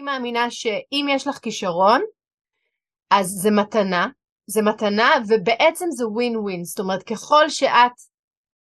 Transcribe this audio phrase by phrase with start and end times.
[0.00, 2.00] אני מאמינה שאם יש לך כישרון,
[3.10, 4.06] אז זה מתנה,
[4.46, 7.92] זה מתנה, ובעצם זה ווין ווין, זאת אומרת, ככל שאת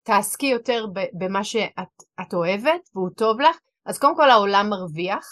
[0.04, 5.26] תעסקי יותר במה שאת אוהבת והוא טוב לך, אז קודם כל העולם מרוויח,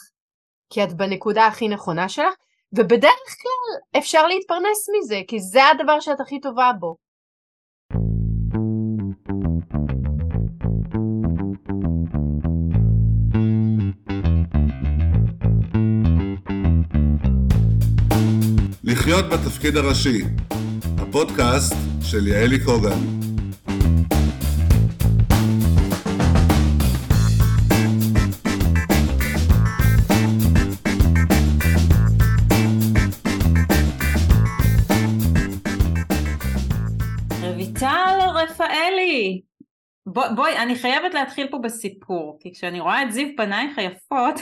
[0.70, 2.34] כי את בנקודה הכי נכונה שלך,
[2.76, 6.96] ובדרך כלל אפשר להתפרנס מזה, כי זה הדבר שאת הכי טובה בו.
[19.12, 20.22] לחיות בתפקיד הראשי,
[20.98, 22.90] הפודקאסט של יעלי קוגן.
[37.42, 39.42] רויטל רפאלי,
[40.06, 44.40] בואי, בוא, אני חייבת להתחיל פה בסיפור, כי כשאני רואה את זיו פנייך היפות,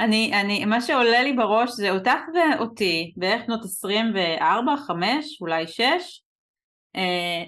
[0.00, 5.82] אני, אני, מה שעולה לי בראש זה אותך ואותי, בערך בנות 24, 5, אולי 6,
[6.96, 7.02] אה,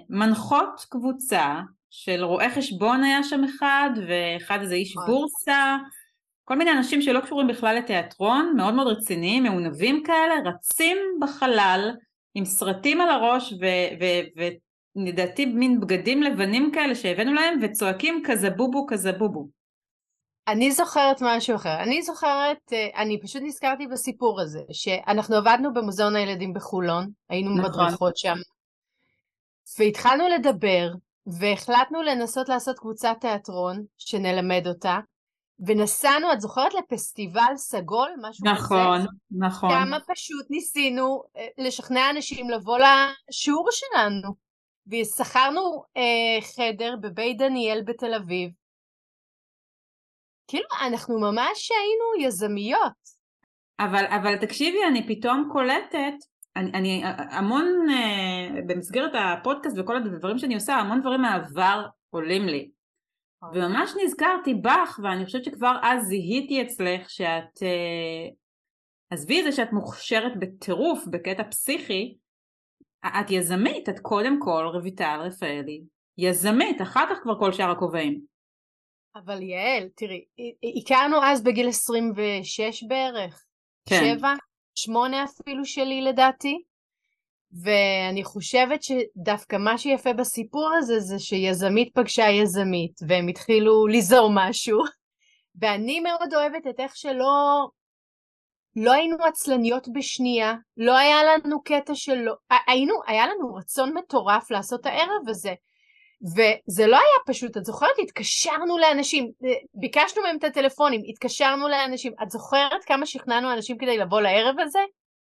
[0.08, 4.94] מנחות קבוצה של רואה חשבון היה שם אחד, ואחד איזה איש.
[5.06, 5.77] בורסה,
[6.44, 11.90] כל מיני אנשים שלא קשורים בכלל לתיאטרון, מאוד מאוד רציניים, מעונבים כאלה, רצים בחלל
[12.34, 13.55] עם סרטים על הראש
[14.96, 19.61] ולדעתי מין בגדים לבנים כאלה שהבאנו להם וצועקים כזה בובו כזה בובו.
[20.48, 21.82] אני זוכרת משהו אחר.
[21.82, 27.84] אני זוכרת, אה, אני פשוט נזכרתי בסיפור הזה, שאנחנו עבדנו במוזיאון הילדים בחולון, היינו נכון.
[27.84, 28.36] מדריכות שם,
[29.78, 30.88] והתחלנו לדבר,
[31.26, 34.98] והחלטנו לנסות לעשות קבוצת תיאטרון, שנלמד אותה,
[35.66, 39.08] ונסענו, את זוכרת, לפסטיבל סגול, משהו נכון, כזה?
[39.30, 39.70] נכון, נכון.
[39.70, 44.42] כמה פשוט ניסינו אה, לשכנע אנשים לבוא לשיעור שלנו.
[44.86, 48.50] ושכרנו אה, חדר בבית דניאל בתל אביב,
[50.46, 53.22] כאילו, אנחנו ממש היינו יזמיות.
[53.80, 56.14] אבל, אבל תקשיבי, אני פתאום קולטת,
[56.56, 62.70] אני, אני המון, אה, במסגרת הפודקאסט וכל הדברים שאני עושה, המון דברים מהעבר עולים לי.
[63.42, 63.67] אוקיי.
[63.67, 68.28] וממש נזכרתי בך, ואני חושבת שכבר אז זיהיתי אצלך שאת, אה,
[69.11, 72.14] עזבי את זה שאת מוכשרת בטירוף, בקטע פסיכי,
[73.06, 75.83] את יזמית, את קודם כל, רויטל רפאלי,
[76.18, 78.31] יזמית, אחר כך כבר כל שאר הכובעים.
[79.17, 80.24] אבל יעל, תראי,
[80.83, 83.45] הכרנו אז בגיל 26 בערך.
[83.89, 84.00] כן.
[84.00, 84.34] שבע,
[84.74, 86.62] שמונה אפילו שלי לדעתי.
[87.62, 94.78] ואני חושבת שדווקא מה שיפה בסיפור הזה זה שיזמית פגשה יזמית, והם התחילו ליזום משהו.
[95.61, 97.67] ואני מאוד אוהבת את איך שלא...
[98.77, 102.34] לא היינו עצלניות בשנייה, לא היה לנו קטע שלא...
[102.67, 105.55] היינו, היה לנו רצון מטורף לעשות הערב הזה.
[106.22, 107.98] וזה לא היה פשוט, את זוכרת?
[108.02, 109.30] התקשרנו לאנשים,
[109.74, 112.12] ביקשנו מהם את הטלפונים, התקשרנו לאנשים.
[112.22, 114.78] את זוכרת כמה שכנענו אנשים כדי לבוא לערב הזה?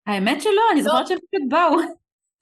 [0.08, 0.84] האמת שלא, אני לא.
[0.84, 1.76] זוכרת שהם פשוט באו.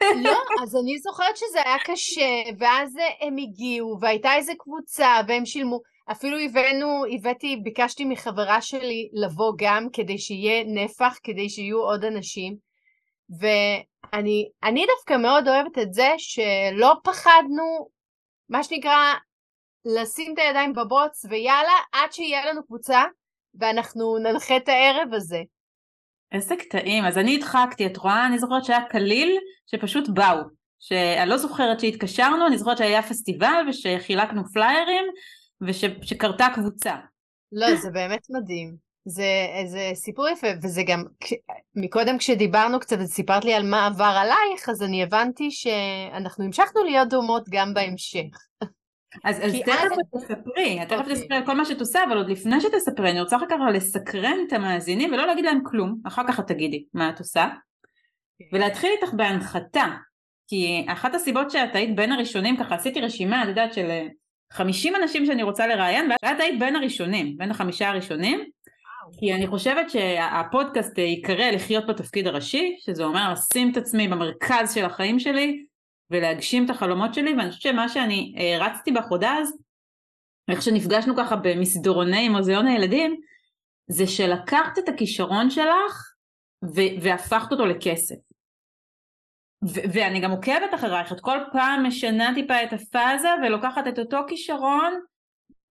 [0.25, 5.79] לא, אז אני זוכרת שזה היה קשה, ואז הם הגיעו, והייתה איזה קבוצה, והם שילמו.
[6.11, 12.55] אפילו הבאנו, הבאתי, ביקשתי מחברה שלי לבוא גם, כדי שיהיה נפח, כדי שיהיו עוד אנשים.
[13.39, 17.89] ואני דווקא מאוד אוהבת את זה שלא פחדנו
[18.49, 19.13] מה שנקרא,
[19.85, 23.03] לשים את הידיים בבוץ ויאללה, עד שיהיה לנו קבוצה
[23.59, 25.41] ואנחנו ננחה את הערב הזה.
[26.31, 28.25] איזה קטעים, אז אני הדחקתי, את רואה?
[28.25, 29.37] אני זוכרת שהיה קליל
[29.67, 30.37] שפשוט באו.
[30.79, 35.05] שאני לא זוכרת שהתקשרנו, אני זוכרת שהיה פסטיבל ושחילקנו פליירים
[35.61, 36.95] ושקרתה קבוצה.
[37.51, 38.88] לא, זה באמת מדהים.
[39.09, 39.25] זה,
[39.65, 41.03] זה סיפור יפה, וזה גם,
[41.75, 47.09] מקודם כשדיברנו קצת וסיפרת לי על מה עבר עלייך, אז אני הבנתי שאנחנו המשכנו להיות
[47.09, 48.37] דומות גם בהמשך.
[49.23, 51.15] אז, אז תכף את תספרי, תכף אוקיי.
[51.15, 54.37] תספרי על כל מה שאת עושה, אבל עוד לפני שתספרי, אני רוצה אחר כך לסקרן
[54.47, 58.59] את המאזינים ולא להגיד להם כלום, אחר כך את תגידי מה את עושה, אוקיי.
[58.59, 59.85] ולהתחיל איתך בהנחתה,
[60.47, 63.89] כי אחת הסיבות שאת היית בין הראשונים, ככה עשיתי רשימה, את יודעת, של
[64.51, 68.39] 50 אנשים שאני רוצה לראיין, ואת היית בין הראשונים, בין החמישה הראשונים,
[69.17, 74.85] כי אני חושבת שהפודקאסט ייקרא לחיות בתפקיד הראשי, שזה אומר לשים את עצמי במרכז של
[74.85, 75.65] החיים שלי
[76.11, 79.57] ולהגשים את החלומות שלי, ואני חושבת שמה שאני אה, רצתי עוד אז,
[80.51, 83.19] איך שנפגשנו ככה במסדרוני מוזיאון הילדים,
[83.87, 86.13] זה שלקחת את הכישרון שלך
[86.63, 88.15] ו- והפכת אותו לכסף.
[89.63, 94.17] ו- ואני גם עוקבת אחרייך, את כל פעם משנה טיפה את הפאזה ולוקחת את אותו
[94.27, 94.99] כישרון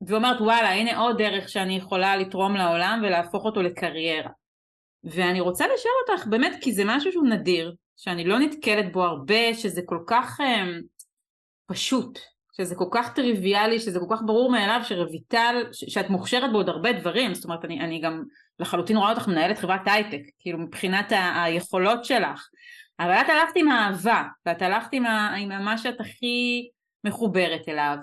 [0.06, 4.30] ואומרת וואלה הנה עוד דרך שאני יכולה לתרום לעולם ולהפוך אותו לקריירה.
[5.04, 9.54] ואני רוצה לשאול אותך באמת כי זה משהו שהוא נדיר, שאני לא נתקלת בו הרבה,
[9.54, 10.82] שזה כל כך um,
[11.66, 12.18] פשוט,
[12.56, 17.34] שזה כל כך טריוויאלי, שזה כל כך ברור מאליו שרויטל, שאת מוכשרת בעוד הרבה דברים,
[17.34, 18.22] זאת אומרת אני, אני גם
[18.58, 22.48] לחלוטין רואה אותך מנהלת חברת הייטק, כאילו מבחינת ה- היכולות שלך,
[23.00, 26.68] אבל את הלכת עם האהבה, ואת הלכת עם, ה- עם מה שאת הכי
[27.04, 27.96] מחוברת אליו,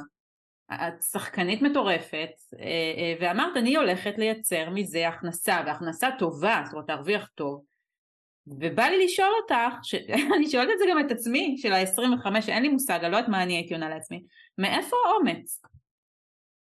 [0.73, 2.29] את שחקנית מטורפת,
[2.59, 2.65] אה,
[2.97, 7.63] אה, ואמרת אני הולכת לייצר מזה הכנסה, והכנסה טובה, זאת אומרת להרוויח טוב,
[8.47, 9.95] ובא לי לשאול אותך, ש...
[10.35, 13.29] אני שואלת את זה גם את עצמי, של ה-25, אין לי מושג, אני לא יודעת
[13.29, 14.23] מה אני הייתי עונה לעצמי,
[14.57, 15.61] מאיפה האומץ?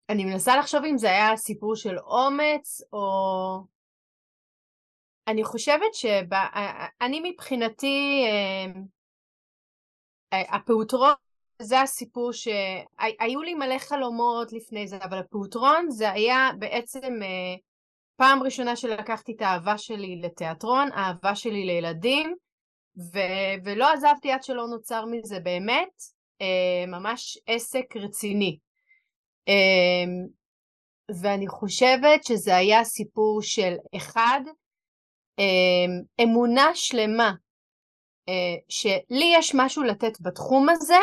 [0.09, 3.77] אני מנסה לחשוב אם זה היה סיפור של אומץ, או...
[5.29, 8.25] אני חושבת שאני מבחינתי,
[10.33, 11.15] הפעוטרון
[11.63, 17.21] זה הסיפור שהיו לי מלא חלומות לפני זה, אבל הפעוטרון זה היה בעצם
[18.17, 22.35] פעם ראשונה שלקחתי את האהבה שלי לתיאטרון, האהבה שלי לילדים,
[22.99, 26.03] ו- ולא עזבתי עד שלא נוצר מזה באמת
[26.41, 28.59] אה, ממש עסק רציני.
[29.49, 30.29] אה,
[31.23, 34.41] ואני חושבת שזה היה סיפור של אחד,
[35.39, 37.33] אה, אמונה שלמה
[38.29, 40.99] אה, שלי יש משהו לתת בתחום הזה,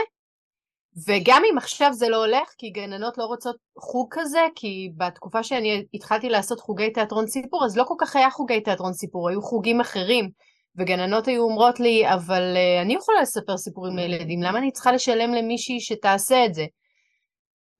[1.08, 5.86] וגם אם עכשיו זה לא הולך, כי גננות לא רוצות חוג כזה, כי בתקופה שאני
[5.94, 9.82] התחלתי לעשות חוגי תיאטרון סיפור, אז לא כל כך היה חוגי תיאטרון סיפור, היו חוגים
[9.82, 10.30] אחרים,
[10.76, 15.34] וגננות היו אומרות לי, אבל uh, אני יכולה לספר סיפורים לילדים, למה אני צריכה לשלם
[15.34, 16.66] למישהי שתעשה את זה?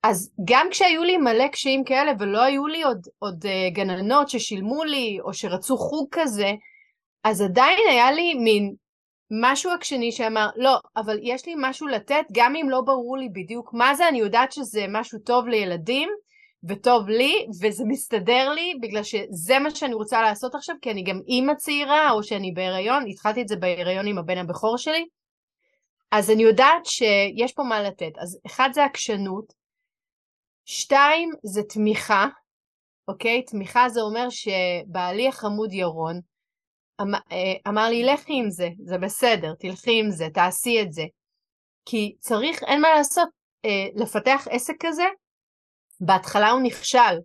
[0.02, 4.84] אז גם כשהיו לי מלא קשיים כאלה, ולא היו לי עוד, עוד uh, גננות ששילמו
[4.84, 6.52] לי, או שרצו חוג כזה,
[7.24, 8.74] אז עדיין היה לי מין
[9.40, 13.74] משהו עקשני שאמר, לא, אבל יש לי משהו לתת, גם אם לא ברור לי בדיוק
[13.74, 16.08] מה זה, אני יודעת שזה משהו טוב לילדים,
[16.68, 21.20] וטוב לי, וזה מסתדר לי, בגלל שזה מה שאני רוצה לעשות עכשיו, כי אני גם
[21.28, 25.04] אימא צעירה, או שאני בהיריון, התחלתי את זה בהיריון עם הבן הבכור שלי,
[26.10, 28.12] אז אני יודעת שיש פה מה לתת.
[28.18, 29.52] אז אחד זה עקשנות,
[30.64, 32.26] שתיים זה תמיכה,
[33.08, 33.42] אוקיי?
[33.42, 36.20] תמיכה זה אומר שבעלי החמוד ירון,
[37.68, 41.04] אמר לי, לכי עם זה, זה בסדר, תלכי עם זה, תעשי את זה.
[41.84, 43.28] כי צריך, אין מה לעשות,
[43.64, 45.04] אה, לפתח עסק כזה,
[46.00, 47.18] בהתחלה הוא נכשל,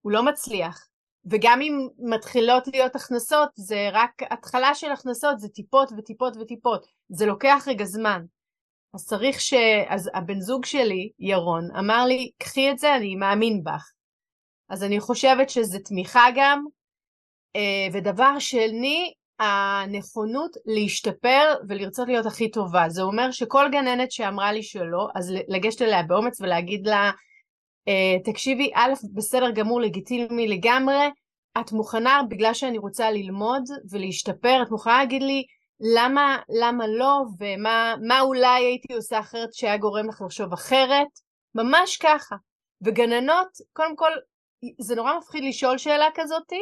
[0.00, 0.86] הוא לא מצליח.
[1.30, 6.86] וגם אם מתחילות להיות הכנסות, זה רק התחלה של הכנסות, זה טיפות וטיפות וטיפות.
[7.08, 8.22] זה לוקח רגע זמן.
[8.94, 9.54] אז צריך ש...
[9.88, 13.92] אז הבן זוג שלי, ירון, אמר לי, קחי את זה, אני מאמין בך.
[14.68, 16.81] אז אני חושבת שזה תמיכה גם, אה,
[17.92, 22.88] ודבר שני, הנכונות להשתפר ולרצות להיות הכי טובה.
[22.88, 27.10] זה אומר שכל גננת שאמרה לי שלא, אז לגשת אליה באומץ ולהגיד לה,
[27.88, 31.10] אה, תקשיבי, א', בסדר גמור, לגיטימי לגמרי,
[31.60, 35.44] את מוכנה בגלל שאני רוצה ללמוד ולהשתפר, את מוכנה להגיד לי
[35.96, 41.08] למה, למה לא ומה אולי הייתי עושה אחרת שהיה גורם לך לחשוב אחרת?
[41.54, 42.36] ממש ככה.
[42.84, 44.10] וגננות, קודם כל,
[44.80, 46.60] זה נורא מפחיד לשאול שאלה כזאתי,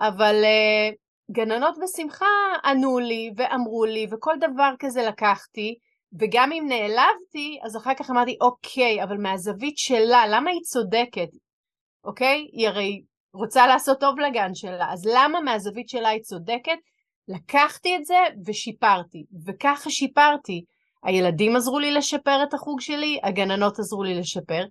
[0.00, 0.94] אבל uh,
[1.32, 2.26] גננות בשמחה
[2.64, 5.74] ענו לי ואמרו לי, וכל דבר כזה לקחתי,
[6.20, 11.28] וגם אם נעלבתי, אז אחר כך אמרתי, אוקיי, אבל מהזווית שלה, למה היא צודקת?
[12.04, 12.46] אוקיי?
[12.52, 13.02] היא הרי
[13.34, 16.78] רוצה לעשות טוב לגן שלה, אז למה מהזווית שלה היא צודקת?
[17.28, 20.64] לקחתי את זה ושיפרתי, וככה שיפרתי.
[21.04, 24.64] הילדים עזרו לי לשפר את החוג שלי, הגננות עזרו לי לשפר,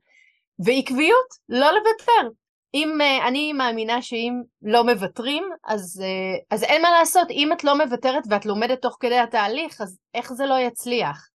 [0.65, 2.35] ועקביות, לא לוותר.
[2.75, 7.31] אם, uh, אני מאמינה שאם לא מוותרים, אז, uh, אז אין מה לעשות.
[7.31, 11.29] אם את לא מוותרת ואת לומדת תוך כדי התהליך, אז איך זה לא יצליח?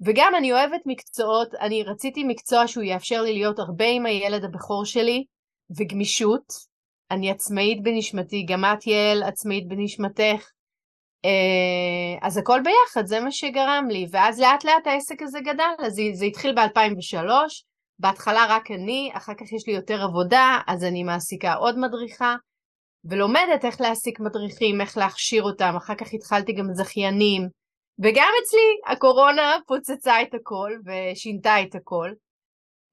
[0.00, 4.84] וגם אני אוהבת מקצועות, אני רציתי מקצוע שהוא יאפשר לי להיות הרבה עם הילד הבכור
[4.84, 5.24] שלי,
[5.78, 6.52] וגמישות.
[7.10, 10.50] אני עצמאית בנשמתי, גם את יעל עצמאית בנשמתך.
[11.26, 14.06] Uh, אז הכל ביחד, זה מה שגרם לי.
[14.10, 17.30] ואז לאט לאט העסק הזה גדל, אז זה התחיל ב-2003,
[17.98, 22.36] בהתחלה רק אני, אחר כך יש לי יותר עבודה, אז אני מעסיקה עוד מדריכה,
[23.04, 27.48] ולומדת איך להעסיק מדריכים, איך להכשיר אותם, אחר כך התחלתי גם זכיינים,
[27.98, 32.10] וגם אצלי הקורונה פוצצה את הכל ושינתה את הכל,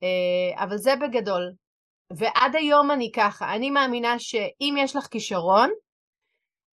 [0.03, 1.51] אה, אבל זה בגדול.
[2.17, 5.69] ועד היום אני ככה, אני מאמינה שאם יש לך כישרון,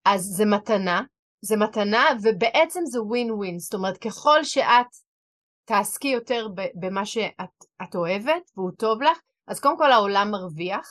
[0.05, 1.01] אז זה מתנה,
[1.41, 4.87] זה מתנה, ובעצם זה ווין ווין, זאת אומרת ככל שאת
[5.69, 10.87] תעסקי יותר במה שאת אוהבת והוא טוב לך, אז קודם כל העולם מרוויח,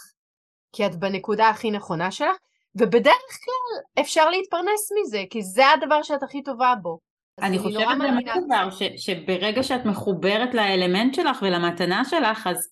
[0.72, 2.36] כי את בנקודה הכי נכונה שלך,
[2.74, 6.98] ובדרך כלל אפשר להתפרנס מזה, כי זה הדבר שאת הכי טובה בו.
[7.38, 12.68] אני חושבת באמת דבר, ש, שברגע שאת מחוברת לאלמנט שלך ולמתנה שלך, אז,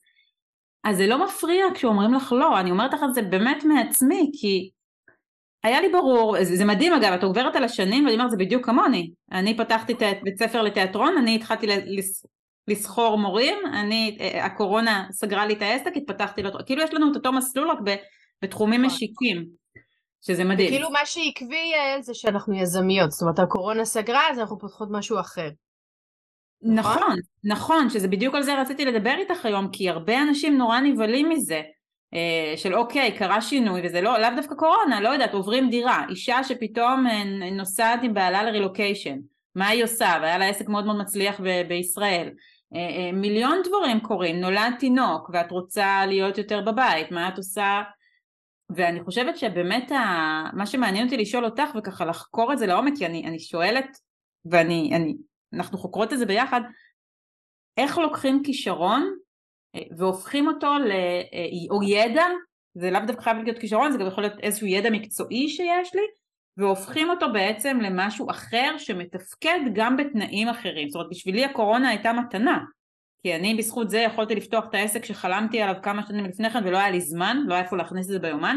[0.84, 4.70] אז זה לא מפריע כשאומרים לך לא, אני אומרת לך את זה באמת מעצמי, כי
[5.66, 8.66] היה לי ברור, זה, זה מדהים אגב, את עוברת על השנים ואני אומרת זה בדיוק
[8.66, 11.66] כמוני, אני פתחתי את בית ספר לתיאטרון, אני התחלתי
[12.68, 17.32] לסחור מורים, אני, הקורונה סגרה לי את העסק, התפתחתי, לו, כאילו יש לנו את אותו
[17.32, 17.78] מסלול רק
[18.42, 18.96] בתחומים נכון.
[18.96, 19.46] משיקים,
[20.26, 20.68] שזה מדהים.
[20.68, 25.20] וכאילו מה שעקבי יעל זה שאנחנו יזמיות, זאת אומרת הקורונה סגרה אז אנחנו פותחות משהו
[25.20, 25.48] אחר.
[26.62, 30.80] נכון, נכון, נכון, שזה בדיוק על זה רציתי לדבר איתך היום, כי הרבה אנשים נורא
[30.80, 31.62] נבהלים מזה, אה,
[32.56, 37.06] של אוקיי, קרה שינוי, וזה לא, לאו דווקא קורונה, לא יודעת, עוברים דירה, אישה שפתאום
[37.06, 39.18] אה, נוסעת עם בעלה לרילוקיישן,
[39.54, 42.28] מה היא עושה, והיה לה עסק מאוד מאוד מצליח ב- בישראל,
[42.74, 47.82] אה, מיליון דברים קורים, נולד תינוק ואת רוצה להיות יותר בבית, מה את עושה?
[48.70, 49.96] ואני חושבת שבאמת ה...
[50.52, 53.98] מה שמעניין אותי לשאול אותך וככה לחקור את זה לעומק, כי אני, אני שואלת
[54.50, 55.14] ואני, אני,
[55.52, 56.60] אנחנו חוקרות את זה ביחד,
[57.76, 59.25] איך לוקחים כישרון אה,
[59.96, 60.90] והופכים אותו ל...
[60.90, 62.24] אה, או ידע,
[62.74, 66.02] זה לאו דווקא חייב להיות כישרון, זה גם יכול להיות איזשהו ידע מקצועי שיש לי,
[66.56, 70.88] והופכים אותו בעצם למשהו אחר שמתפקד גם בתנאים אחרים.
[70.88, 72.58] זאת אומרת, בשבילי הקורונה הייתה מתנה,
[73.22, 76.78] כי אני בזכות זה יכולתי לפתוח את העסק שחלמתי עליו כמה שנים לפני כן ולא
[76.78, 78.56] היה לי זמן, לא היה איפה להכניס את זה ביומן,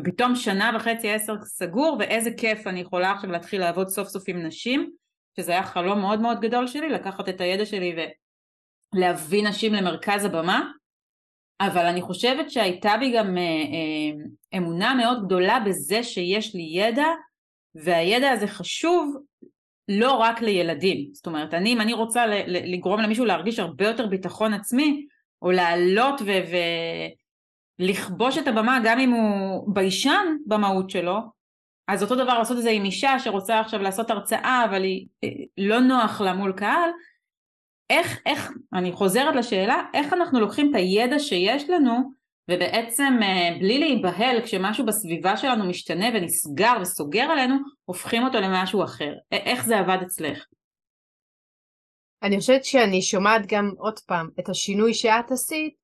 [0.00, 4.46] ופתאום שנה וחצי עשר סגור, ואיזה כיף אני יכולה עכשיו להתחיל לעבוד סוף סוף עם
[4.46, 4.90] נשים,
[5.36, 7.94] שזה היה חלום מאוד מאוד גדול שלי, לקחת את הידע שלי
[8.96, 10.70] ולהביא נשים למרכז הבמה,
[11.60, 17.06] אבל אני חושבת שהייתה בי גם אה, אה, אמונה מאוד גדולה בזה שיש לי ידע,
[17.74, 19.16] והידע הזה חשוב
[19.88, 21.08] לא רק לילדים.
[21.12, 25.06] זאת אומרת, אני, אם אני רוצה לגרום למישהו להרגיש הרבה יותר ביטחון עצמי,
[25.42, 26.20] או לעלות
[27.80, 31.18] ולכבוש את הבמה גם אם הוא ביישן במהות שלו,
[31.88, 35.28] אז אותו דבר לעשות את זה עם אישה שרוצה עכשיו לעשות הרצאה אבל היא אה,
[35.58, 36.90] לא נוח לה מול קהל,
[37.90, 42.16] איך, איך, אני חוזרת לשאלה, איך אנחנו לוקחים את הידע שיש לנו
[42.50, 49.12] ובעצם אה, בלי להיבהל כשמשהו בסביבה שלנו משתנה ונסגר וסוגר עלינו, הופכים אותו למשהו אחר.
[49.32, 50.44] איך זה עבד אצלך?
[52.22, 55.74] אני חושבת שאני שומעת גם עוד פעם את השינוי שאת עשית,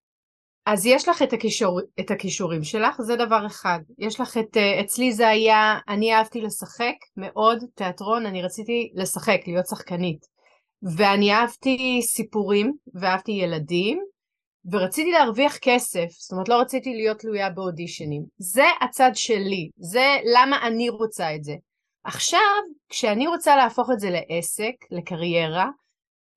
[0.67, 3.79] אז יש לך את, הכישור, את הכישורים שלך, זה דבר אחד.
[3.99, 9.41] יש לך את, אה, אצלי זה היה, אני אהבתי לשחק מאוד תיאטרון, אני רציתי לשחק,
[9.47, 10.32] להיות שחקנית.
[10.97, 14.01] ואני אהבתי סיפורים, ואהבתי ילדים,
[14.73, 18.25] ורציתי להרוויח כסף, זאת אומרת לא רציתי להיות תלויה באודישנים.
[18.39, 21.55] זה הצד שלי, זה למה אני רוצה את זה.
[22.05, 22.41] עכשיו,
[22.89, 25.69] כשאני רוצה להפוך את זה לעסק, לקריירה,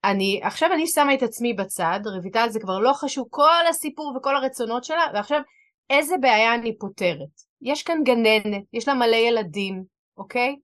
[0.03, 4.35] אני, עכשיו אני שמה את עצמי בצד, רויטל זה כבר לא חשוב, כל הסיפור וכל
[4.35, 5.41] הרצונות שלה, ועכשיו
[5.89, 7.41] איזה בעיה אני פותרת.
[7.61, 9.83] יש כאן גננת, יש לה מלא ילדים,
[10.17, 10.55] אוקיי?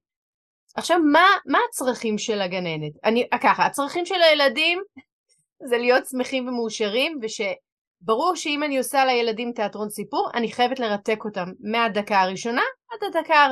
[0.75, 2.93] עכשיו, מה, מה הצרכים של הגננת?
[3.03, 4.81] אני, ככה, הצרכים של הילדים
[5.69, 11.49] זה להיות שמחים ומאושרים, ושברור שאם אני עושה לילדים תיאטרון סיפור, אני חייבת לרתק אותם
[11.59, 12.61] מהדקה הראשונה
[12.91, 13.47] עד הדקה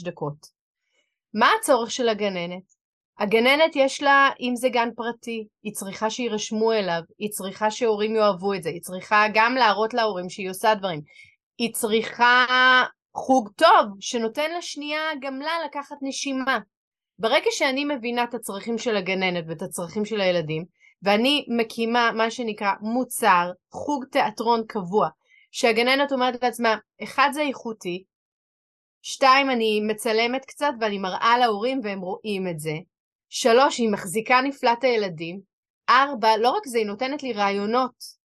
[0.00, 0.60] 40-45 דקות.
[1.34, 2.80] מה הצורך של הגננת?
[3.18, 8.54] הגננת יש לה, אם זה גן פרטי, היא צריכה שירשמו אליו, היא צריכה שהורים יאהבו
[8.54, 11.00] את זה, היא צריכה גם להראות להורים שהיא עושה דברים,
[11.58, 12.46] היא צריכה
[13.14, 16.58] חוג טוב שנותן לשנייה גם לה לקחת נשימה.
[17.18, 20.64] ברגע שאני מבינה את הצרכים של הגננת ואת הצרכים של הילדים,
[21.02, 25.08] ואני מקימה מה שנקרא מוצר, חוג תיאטרון קבוע,
[25.50, 28.04] שהגננת אומרת לעצמה, אחד זה איכותי,
[29.02, 32.74] שתיים, אני מצלמת קצת ואני מראה להורים והם רואים את זה,
[33.28, 35.40] שלוש, היא מחזיקה נפלט הילדים,
[35.88, 38.20] ארבע, לא רק זה, היא נותנת לי רעיונות.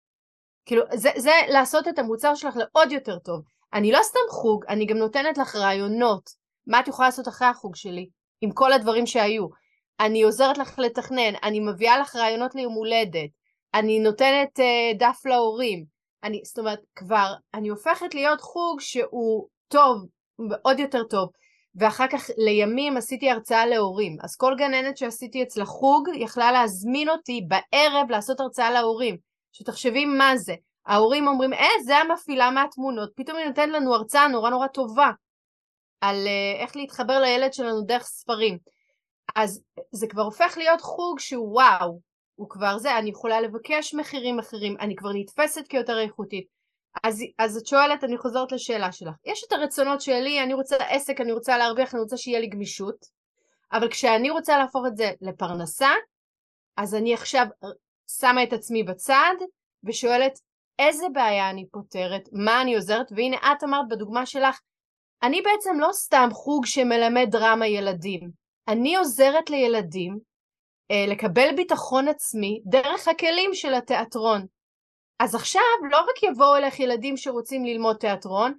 [0.67, 3.43] כאילו, זה, זה לעשות את המוצר שלך לעוד יותר טוב.
[3.75, 6.31] אני לא סתם חוג, אני גם נותנת לך רעיונות.
[6.66, 8.09] מה את יכולה לעשות אחרי החוג שלי?
[8.40, 9.47] עם כל הדברים שהיו.
[10.00, 13.31] אני עוזרת לך לתכנן, אני מביאה לך רעיונות ליום הולדת,
[13.75, 15.85] אני נותנת uh, דף להורים,
[16.25, 20.07] אני, זאת אומרת, כבר, אני הופכת להיות חוג שהוא טוב,
[20.62, 21.28] עוד יותר טוב,
[21.75, 27.40] ואחר כך לימים עשיתי הרצאה להורים, אז כל גננת שעשיתי אצלה חוג יכלה להזמין אותי
[27.49, 29.16] בערב לעשות הרצאה להורים,
[29.52, 30.54] שתחשבי מה זה,
[30.87, 35.11] ההורים אומרים, אה, זה המפעילה מהתמונות, פתאום היא נותנת לנו הרצאה נורא נורא טובה
[36.00, 38.59] על uh, איך להתחבר לילד שלנו דרך ספרים.
[39.37, 39.62] אז
[39.93, 42.00] זה כבר הופך להיות חוג שהוא וואו,
[42.35, 46.47] הוא כבר זה, אני יכולה לבקש מחירים אחרים, אני כבר נתפסת כיותר איכותית.
[47.05, 49.14] אז, אז את שואלת, אני חוזרת לשאלה שלך.
[49.25, 52.97] יש את הרצונות שלי, אני רוצה עסק, אני רוצה להרוויח, אני רוצה שיהיה לי גמישות,
[53.73, 55.91] אבל כשאני רוצה להפוך את זה לפרנסה,
[56.76, 57.47] אז אני עכשיו
[58.21, 59.35] שמה את עצמי בצד
[59.85, 60.38] ושואלת
[60.78, 64.61] איזה בעיה אני פותרת, מה אני עוזרת, והנה את אמרת בדוגמה שלך,
[65.23, 68.31] אני בעצם לא סתם חוג שמלמד דרמה ילדים,
[68.69, 70.19] אני עוזרת לילדים
[70.90, 74.47] אה, לקבל ביטחון עצמי דרך הכלים של התיאטרון.
[75.19, 78.54] אז עכשיו לא רק יבואו אליך ילדים שרוצים ללמוד תיאטרון,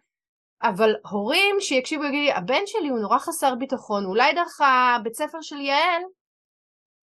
[0.64, 5.60] אבל הורים שיקשיבו ויגידו, הבן שלי הוא נורא חסר ביטחון, אולי דרך הבית ספר של
[5.60, 6.02] יעל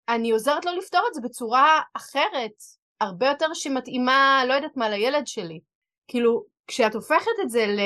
[0.08, 2.62] אני עוזרת לו לפתור את זה בצורה אחרת,
[3.02, 5.60] הרבה יותר שמתאימה, לא יודעת מה, לילד שלי.
[6.08, 7.80] כאילו, כשאת הופכת את זה ל...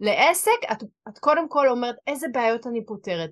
[0.00, 3.30] לעסק, את, את קודם כל אומרת איזה בעיות אני פותרת,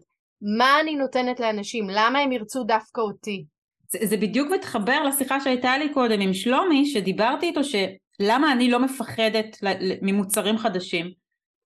[0.59, 3.45] מה אני נותנת לאנשים, למה הם ירצו דווקא אותי.
[3.89, 8.79] זה, זה בדיוק מתחבר לשיחה שהייתה לי קודם עם שלומי, שדיברתי איתו שלמה אני לא
[8.79, 9.57] מפחדת
[10.03, 11.11] ממוצרים חדשים.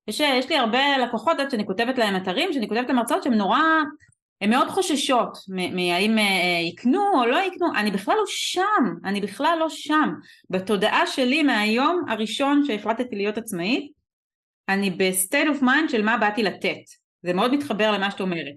[0.08, 3.34] יש, יש לי הרבה לקוחות עד שאני כותבת להם אתרים, שאני כותבת להם הרצאות שהן
[3.34, 3.60] נורא,
[4.42, 9.56] הן מאוד חוששות מהאם אה, יקנו או לא יקנו, אני בכלל לא שם, אני בכלל
[9.61, 10.14] לא שם.
[10.50, 13.92] בתודעה שלי מהיום הראשון שהחלטתי להיות עצמאית,
[14.68, 16.78] אני ב state of mind של מה באתי לתת.
[17.22, 18.54] זה מאוד מתחבר למה שאת אומרת.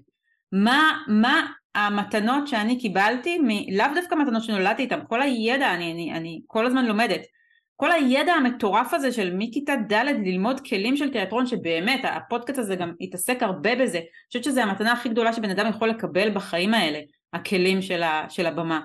[0.52, 6.14] מה, מה המתנות שאני קיבלתי, מ, לאו דווקא מתנות שנולדתי איתן, כל הידע, אני, אני,
[6.14, 7.22] אני כל הזמן לומדת.
[7.76, 9.94] כל הידע המטורף הזה של מכיתה ד'
[10.26, 14.92] ללמוד כלים של תיאטרון שבאמת הפודקאסט הזה גם התעסק הרבה בזה אני חושבת שזו המתנה
[14.92, 17.00] הכי גדולה שבן אדם יכול לקבל בחיים האלה
[17.34, 18.82] הכלים של, ה, של הבמה.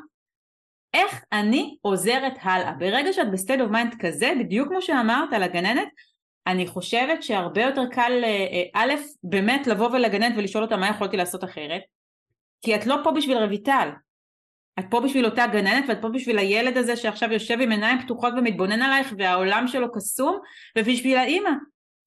[0.95, 2.73] איך אני עוזרת הלאה?
[2.73, 5.89] ברגע שאת ב state of mind כזה בדיוק כמו שאמרת על הגננת
[6.47, 11.17] אני חושבת שהרבה יותר קל אה, אה, א', באמת לבוא לגננת ולשאול אותה מה יכולתי
[11.17, 11.83] לעשות אחרת,
[12.63, 13.89] כי את לא פה בשביל רויטל,
[14.81, 18.33] את פה בשביל אותה גננת ואת פה בשביל הילד הזה שעכשיו יושב עם עיניים פתוחות
[18.37, 20.39] ומתבונן עלייך והעולם שלו קסום,
[20.79, 21.51] ובשביל האימא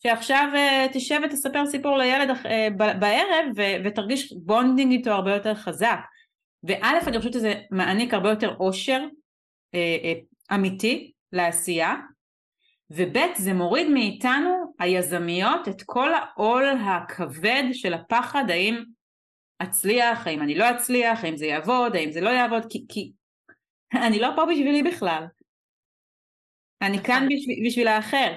[0.04, 6.00] שעכשיו אה, תשב ותספר סיפור לילד אה, בערב ו- ותרגיש bonding איתו הרבה יותר חזק.
[6.64, 9.02] וא', אני חושבת שזה מעניק הרבה יותר אושר
[9.76, 11.96] uh, אמיתי לעשייה,
[12.90, 18.84] וב' זה מוריד מאיתנו היזמיות את כל העול הכבד של הפחד האם
[19.60, 23.12] אצליח, האם אני לא אצליח, האם זה יעבוד, האם זה לא יעבוד, כי, כי
[24.08, 25.26] אני לא פה בשבילי בכלל.
[26.82, 27.28] אני כאן נכון.
[27.30, 28.34] בשביל, בשביל האחר.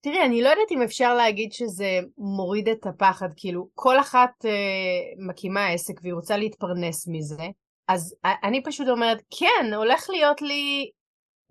[0.00, 5.26] תראי, אני לא יודעת אם אפשר להגיד שזה מוריד את הפחד, כאילו, כל אחת אה,
[5.28, 7.46] מקימה עסק והיא רוצה להתפרנס מזה,
[7.88, 8.14] אז
[8.44, 10.90] אני פשוט אומרת, כן, הולך להיות לי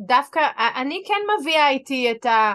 [0.01, 0.39] דווקא,
[0.75, 2.54] אני כן מביאה איתי את, ה,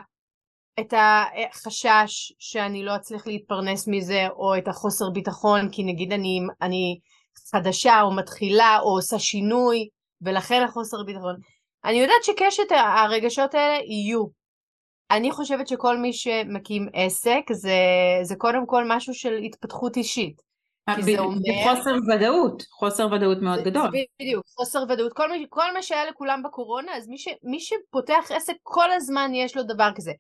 [0.80, 6.98] את החשש שאני לא אצליח להתפרנס מזה, או את החוסר ביטחון, כי נגיד אני, אני
[7.52, 9.88] חדשה או מתחילה או עושה שינוי,
[10.22, 11.37] ולכן החוסר ביטחון.
[11.84, 14.24] אני יודעת שקשת הרגשות האלה יהיו.
[15.10, 17.78] אני חושבת שכל מי שמקים עסק זה,
[18.22, 20.42] זה קודם כל משהו של התפתחות אישית.
[21.00, 21.38] זה אומר...
[21.64, 23.90] חוסר ודאות, חוסר ודאות מאוד זה, גדול.
[24.20, 25.12] בדיוק, חוסר ודאות.
[25.12, 29.56] כל, כל מה שהיה לכולם בקורונה, אז מי, ש, מי שפותח עסק כל הזמן יש
[29.56, 30.12] לו דבר כזה.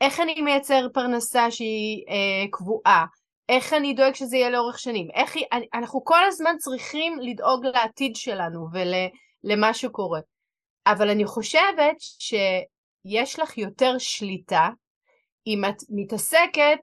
[0.00, 3.06] איך אני מייצר פרנסה שהיא אה, קבועה?
[3.48, 5.08] איך אני דואג שזה יהיה לאורך שנים?
[5.14, 10.20] איך היא, אנחנו כל הזמן צריכים לדאוג לעתיד שלנו ולמה ול, שקורה.
[10.86, 14.68] אבל אני חושבת שיש לך יותר שליטה
[15.46, 16.80] אם את מתעסקת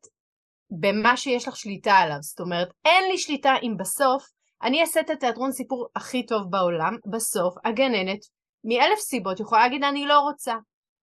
[0.80, 2.18] במה שיש לך שליטה עליו.
[2.22, 4.26] זאת אומרת, אין לי שליטה אם בסוף
[4.64, 8.20] אני אעשה את התיאטרון סיפור הכי טוב בעולם, בסוף הגננת
[8.64, 10.56] מאלף סיבות יכולה להגיד אני לא רוצה,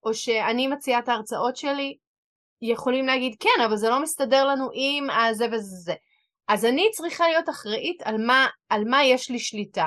[0.04, 1.96] או שאני מציעה את ההרצאות שלי,
[2.62, 5.94] יכולים להגיד כן, אבל זה לא מסתדר לנו עם הזה וזה זה.
[6.48, 9.86] אז אני צריכה להיות אחראית על מה, על מה יש לי שליטה.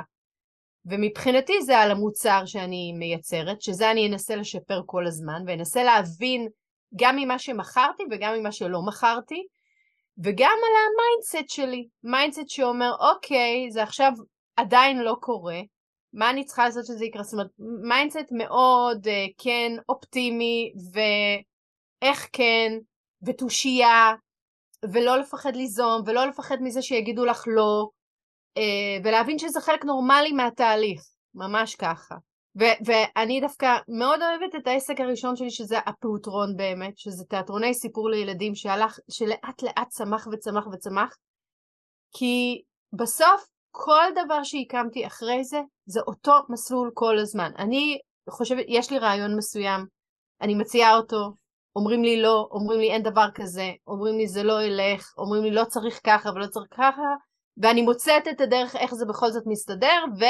[0.85, 6.47] ומבחינתי זה על המוצר שאני מייצרת, שזה אני אנסה לשפר כל הזמן, ואנסה להבין
[6.95, 9.43] גם ממה שמכרתי וגם ממה שלא מכרתי,
[10.23, 14.11] וגם על ה mindset שלי, mindset שאומר אוקיי, זה עכשיו
[14.55, 15.59] עדיין לא קורה,
[16.13, 17.23] מה אני צריכה לעשות שזה יקרה?
[17.23, 17.47] זאת אומרת,
[17.87, 20.73] mindset מאוד אה, כן אופטימי,
[22.01, 22.71] ואיך כן,
[23.25, 24.13] ותושייה,
[24.93, 27.89] ולא לפחד ליזום, ולא לפחד מזה שיגידו לך לא,
[28.59, 31.01] אה, ולהבין שזה חלק נורמלי מהתהליך,
[31.33, 32.15] ממש ככה.
[32.59, 38.09] ו- ואני דווקא מאוד אוהבת את העסק הראשון שלי, שזה הפעוטרון באמת, שזה תיאטרוני סיפור
[38.09, 41.15] לילדים שהלך, שלאט לאט צמח וצמח וצמח,
[42.17, 42.61] כי
[42.93, 47.51] בסוף כל דבר שהקמתי אחרי זה, זה אותו מסלול כל הזמן.
[47.57, 49.85] אני חושבת, יש לי רעיון מסוים,
[50.41, 51.33] אני מציעה אותו,
[51.77, 55.51] אומרים לי לא, אומרים לי אין דבר כזה, אומרים לי זה לא ילך, אומרים לי
[55.51, 57.07] לא צריך ככה ולא צריך ככה,
[57.57, 60.23] ואני מוצאת את הדרך איך זה בכל זאת מסתדר, ו...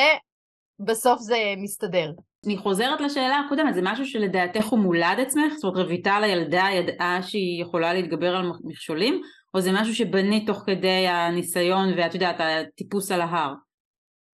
[0.80, 2.12] בסוף זה מסתדר.
[2.46, 5.54] אני חוזרת לשאלה הקודמת, זה משהו שלדעתך הוא מולד עצמך?
[5.54, 9.22] זאת אומרת רויטל הילדה ידעה שהיא יכולה להתגבר על מכשולים?
[9.54, 13.54] או זה משהו שבנית תוך כדי הניסיון ואת יודעת, הטיפוס על ההר?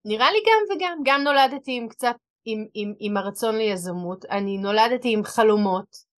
[0.06, 5.14] נראה לי גם וגם, גם נולדתי עם קצת, עם, עם, עם הרצון ליזמות, אני נולדתי
[5.14, 6.13] עם חלומות,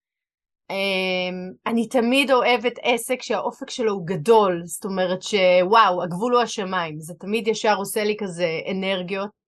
[1.66, 7.14] אני תמיד אוהבת עסק שהאופק שלו הוא גדול, זאת אומרת שוואו, הגבול הוא השמיים, זה
[7.20, 9.46] תמיד ישר עושה לי כזה אנרגיות.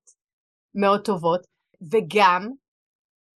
[0.77, 1.41] מאוד טובות,
[1.91, 2.47] וגם,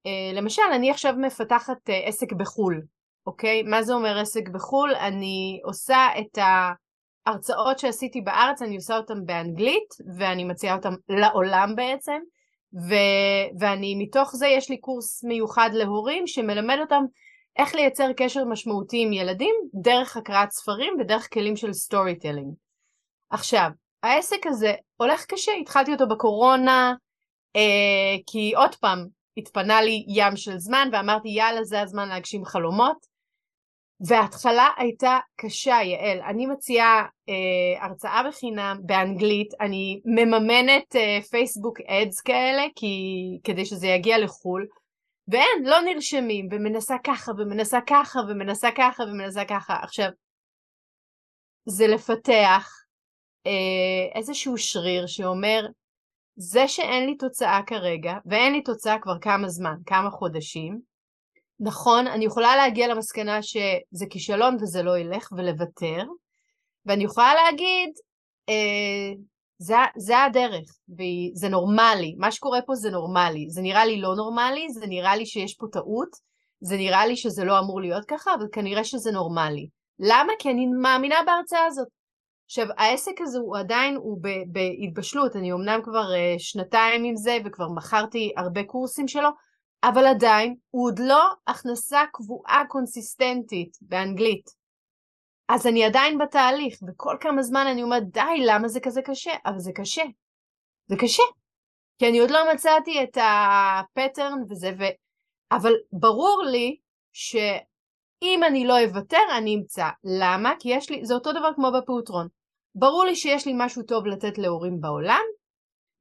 [0.06, 2.82] אה, למשל, אני עכשיו מפתחת אה, עסק בחו"ל,
[3.26, 3.64] אוקיי?
[3.64, 4.96] מה זה אומר עסק בחו"ל?
[4.96, 6.38] אני עושה את
[7.26, 12.20] הרצאות שעשיתי בארץ, אני עושה אותן באנגלית, ואני מציעה אותן לעולם בעצם,
[12.90, 12.94] ו,
[13.60, 17.04] ואני, מתוך זה יש לי קורס מיוחד להורים שמלמד אותם
[17.58, 22.54] איך לייצר קשר משמעותי עם ילדים דרך הקראת ספרים ודרך כלים של storytelling.
[23.30, 23.70] עכשיו,
[24.04, 26.94] העסק הזה הולך קשה, התחלתי אותו בקורונה,
[27.56, 33.12] אה, כי עוד פעם, התפנה לי ים של זמן ואמרתי יאללה זה הזמן להגשים חלומות.
[34.08, 36.22] וההתחלה הייתה קשה, יעל.
[36.22, 42.96] אני מציעה אה, הרצאה בחינם באנגלית, אני מממנת אה, פייסבוק אדס כאלה, כי,
[43.44, 44.66] כדי שזה יגיע לחו"ל,
[45.32, 49.76] ואין, לא נרשמים, ומנסה ככה, ומנסה ככה, ומנסה ככה, ומנסה ככה.
[49.84, 50.10] עכשיו,
[51.66, 52.72] זה לפתח
[53.48, 55.68] אה, איזשהו שריר שאומר,
[56.36, 60.92] זה שאין לי תוצאה כרגע, ואין לי תוצאה כבר כמה זמן, כמה חודשים,
[61.60, 66.04] נכון, אני יכולה להגיע למסקנה שזה כישלון וזה לא ילך ולוותר,
[66.86, 67.90] ואני יכולה להגיד,
[68.50, 69.14] אה,
[69.62, 74.70] זה, זה הדרך, וזה נורמלי, מה שקורה פה זה נורמלי, זה נראה לי לא נורמלי,
[74.70, 76.10] זה נראה לי שיש פה טעות,
[76.62, 79.68] זה נראה לי שזה לא אמור להיות ככה, אבל כנראה שזה נורמלי.
[80.00, 80.34] למה?
[80.40, 81.88] כי אני מאמינה בהרצאה הזאת.
[82.46, 87.70] עכשיו, העסק הזה הוא עדיין, הוא בהתבשלות, אני אמנם כבר uh, שנתיים עם זה וכבר
[87.70, 89.30] מכרתי הרבה קורסים שלו,
[89.84, 94.61] אבל עדיין הוא עוד לא הכנסה קבועה קונסיסטנטית באנגלית.
[95.54, 99.32] אז אני עדיין בתהליך, וכל כמה זמן אני אומרת, די, למה זה כזה קשה?
[99.46, 100.04] אבל זה קשה.
[100.88, 101.24] זה קשה.
[102.00, 104.84] כי אני עוד לא מצאתי את הפטרן וזה, ו...
[105.52, 106.78] אבל ברור לי
[107.14, 109.90] שאם אני לא אוותר, אני אמצא.
[110.04, 110.54] למה?
[110.60, 112.28] כי יש לי, זה אותו דבר כמו בפעוטרון.
[112.76, 115.24] ברור לי שיש לי משהו טוב לתת להורים בעולם,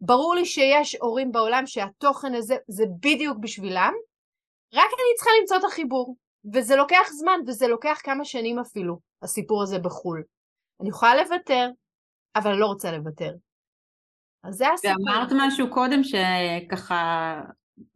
[0.01, 3.93] ברור לי שיש הורים בעולם שהתוכן הזה זה בדיוק בשבילם,
[4.75, 6.17] רק אני צריכה למצוא את החיבור.
[6.55, 10.22] וזה לוקח זמן, וזה לוקח כמה שנים אפילו, הסיפור הזה בחו"ל.
[10.81, 11.70] אני יכולה לוותר,
[12.37, 13.33] אבל לא רוצה לוותר.
[14.44, 14.96] אז זה הסיפור.
[15.07, 17.40] ואמרת משהו קודם שככה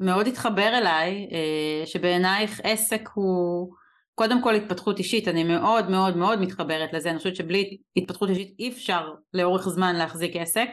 [0.01, 3.75] מאוד התחבר אליי, אה, שבעינייך עסק הוא
[4.15, 8.55] קודם כל התפתחות אישית, אני מאוד מאוד מאוד מתחברת לזה, אני חושבת שבלי התפתחות אישית
[8.59, 10.69] אי אפשר לאורך זמן להחזיק עסק.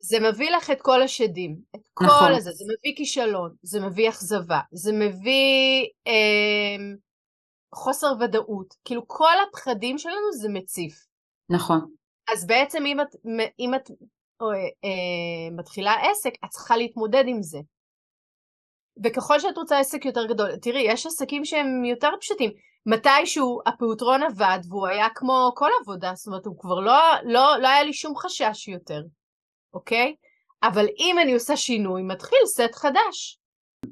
[0.00, 2.32] זה מביא לך את כל השדים, את כל נכון.
[2.32, 6.94] הזה, זה מביא כישלון, זה מביא אכזבה, זה מביא אה,
[7.74, 11.06] חוסר ודאות, כאילו כל הפחדים שלנו זה מציף.
[11.50, 11.80] נכון.
[12.32, 13.16] אז בעצם אם את,
[13.58, 13.90] אם את
[14.42, 14.46] אה,
[14.84, 17.58] אה, מתחילה עסק, את צריכה להתמודד עם זה.
[19.04, 22.50] וככל שאת רוצה עסק יותר גדול, תראי, יש עסקים שהם יותר פשוטים.
[22.86, 27.68] מתישהו הפעוטרון עבד והוא היה כמו כל עבודה, זאת אומרת, הוא כבר לא, לא, לא
[27.68, 29.02] היה לי שום חשש יותר.
[29.74, 30.14] אוקיי?
[30.62, 33.38] אבל אם אני עושה שינוי, מתחיל סט חדש.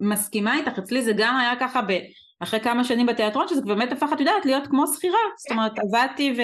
[0.00, 1.92] מסכימה איתך, אצלי זה גם היה ככה ב...
[2.40, 5.18] אחרי כמה שנים בתיאטרון, שזה באמת הפך, את יודעת, להיות כמו שכירה.
[5.38, 6.42] זאת אומרת, עבדתי ו...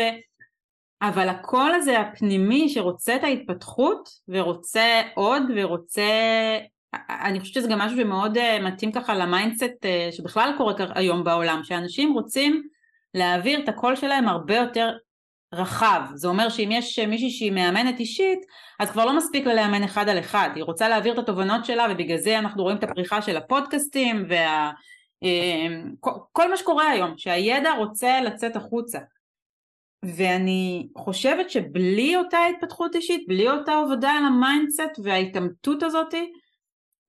[1.02, 6.02] אבל הקול הזה הפנימי שרוצה את ההתפתחות, ורוצה עוד, ורוצה...
[7.08, 11.24] אני חושבת שזה גם משהו שמאוד אה, מתאים ככה ל mindset אה, שבכלל קורה היום
[11.24, 12.62] בעולם, שאנשים רוצים
[13.14, 14.92] להעביר את הקול שלהם הרבה יותר
[15.54, 16.00] רחב.
[16.14, 18.38] זה אומר שאם יש מישהי שהיא מאמנת אישית,
[18.80, 20.50] אז כבר לא מספיק לה לאמן אחד על אחד.
[20.54, 24.70] היא רוצה להעביר את התובנות שלה, ובגלל זה אנחנו רואים את הפריחה של הפודקאסטים, וה...
[25.22, 25.92] אמ,
[26.32, 28.98] כל מה שקורה היום, שהידע רוצה לצאת החוצה.
[30.04, 36.32] ואני חושבת שבלי אותה התפתחות אישית, בלי אותה עבודה על ה mindset וההתעמתות הזאתי,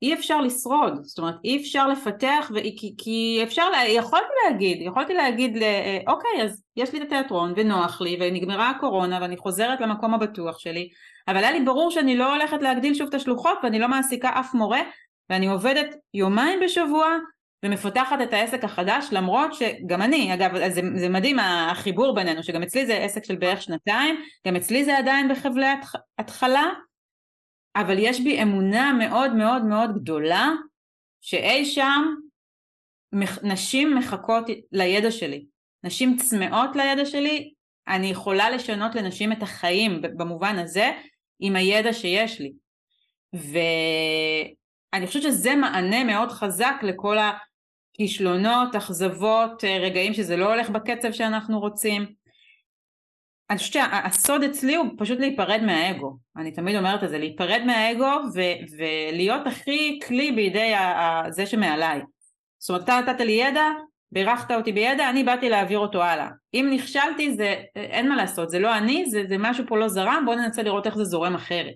[0.02, 2.60] אי אפשר לשרוד, זאת אומרת אי אפשר לפתח, ו...
[2.78, 3.88] כי, כי אפשר, לה...
[3.88, 9.20] יכולתי להגיד, יכולתי להגיד, אה, אוקיי אז יש לי את התיאטרון ונוח לי ונגמרה הקורונה
[9.22, 10.90] ואני חוזרת למקום הבטוח שלי,
[11.28, 14.54] אבל היה לי ברור שאני לא הולכת להגדיל שוב את השלוחות ואני לא מעסיקה אף
[14.54, 14.82] מורה
[15.30, 17.08] ואני עובדת יומיים בשבוע
[17.66, 22.86] ומפתחת את העסק החדש למרות שגם אני, אגב זה, זה מדהים החיבור בינינו שגם אצלי
[22.86, 24.16] זה עסק של בערך שנתיים,
[24.48, 25.66] גם אצלי זה עדיין בחבלי
[26.20, 26.64] התחלה
[27.76, 30.50] אבל יש בי אמונה מאוד מאוד מאוד גדולה
[31.22, 32.16] שאי שם
[33.44, 35.46] נשים מחכות לידע שלי,
[35.84, 37.54] נשים צמאות לידע שלי,
[37.88, 40.92] אני יכולה לשנות לנשים את החיים במובן הזה
[41.40, 42.54] עם הידע שיש לי.
[43.34, 47.18] ואני חושבת שזה מענה מאוד חזק לכל
[47.98, 52.25] הכישלונות, אכזבות, רגעים שזה לא הולך בקצב שאנחנו רוצים.
[53.50, 58.12] אני חושבת שהסוד אצלי הוא פשוט להיפרד מהאגו, אני תמיד אומרת את זה, להיפרד מהאגו
[58.36, 62.02] ו- ולהיות הכי כלי בידי ה- זה שמעליי.
[62.60, 63.66] זאת אומרת, אתה נתת לי ידע,
[64.12, 66.30] בירכת אותי בידע, אני באתי להעביר אותו הלאה.
[66.54, 70.24] אם נכשלתי זה, אין מה לעשות, זה לא אני, זה, זה משהו פה לא זרם,
[70.26, 71.74] בואו ננסה לראות איך זה זורם אחרת.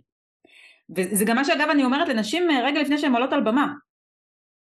[0.96, 3.74] וזה גם מה שאגב אני אומרת לנשים אה, רגע לפני שהן עולות על במה.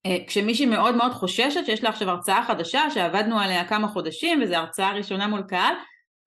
[0.07, 4.55] אה, כשמישהי מאוד מאוד חוששת שיש לה עכשיו הרצאה חדשה שעבדנו עליה כמה חודשים וזו
[4.55, 5.75] הרצאה ראשונה מול קהל,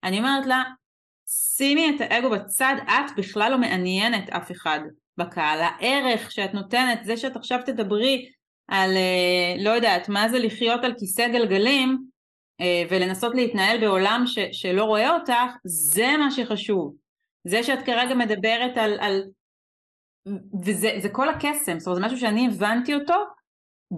[0.03, 0.63] אני אומרת לה,
[1.57, 4.79] שימי את האגו בצד, את בכלל לא מעניינת אף אחד
[5.17, 5.59] בקהל.
[5.61, 8.29] הערך שאת נותנת, זה שאת עכשיו תדברי
[8.67, 11.97] על, אה, לא יודעת, מה זה לחיות על כיסא גלגלים,
[12.61, 16.95] אה, ולנסות להתנהל בעולם ש, שלא רואה אותך, זה מה שחשוב.
[17.47, 19.23] זה שאת כרגע מדברת על, על
[20.65, 23.15] וזה כל הקסם, זאת אומרת זה משהו שאני הבנתי אותו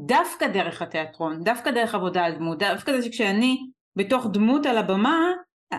[0.06, 3.58] דווקא דרך התיאטרון, דווקא דרך עבודה על דמות, דווקא זה שכשאני
[3.96, 5.18] בתוך דמות על הבמה,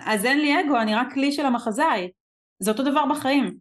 [0.05, 2.11] אז אין לי אגו, אני רק כלי של המחזאי.
[2.59, 3.57] זה אותו דבר בחיים.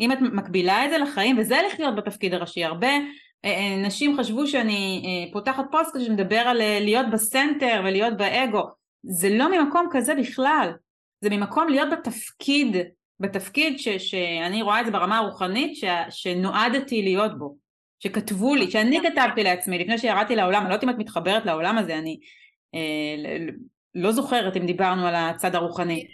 [0.00, 3.00] אם את מקבילה את זה לחיים, וזה לחיות בתפקיד הראשי, הרבה אה,
[3.44, 8.62] אה, נשים חשבו שאני אה, פותחת פוסט שמדבר על להיות בסנטר ולהיות באגו.
[9.02, 10.72] זה לא ממקום כזה בכלל,
[11.20, 12.76] זה ממקום להיות בתפקיד,
[13.20, 17.56] בתפקיד ש, שאני רואה את זה ברמה הרוחנית, ש, שנועדתי להיות בו,
[17.98, 21.78] שכתבו לי, שאני כתבתי לעצמי לפני שירדתי לעולם, אני לא יודעת אם את מתחברת לעולם
[21.78, 22.18] הזה, אני
[22.74, 23.46] אה,
[23.94, 26.06] לא זוכרת אם דיברנו על הצד הרוחני.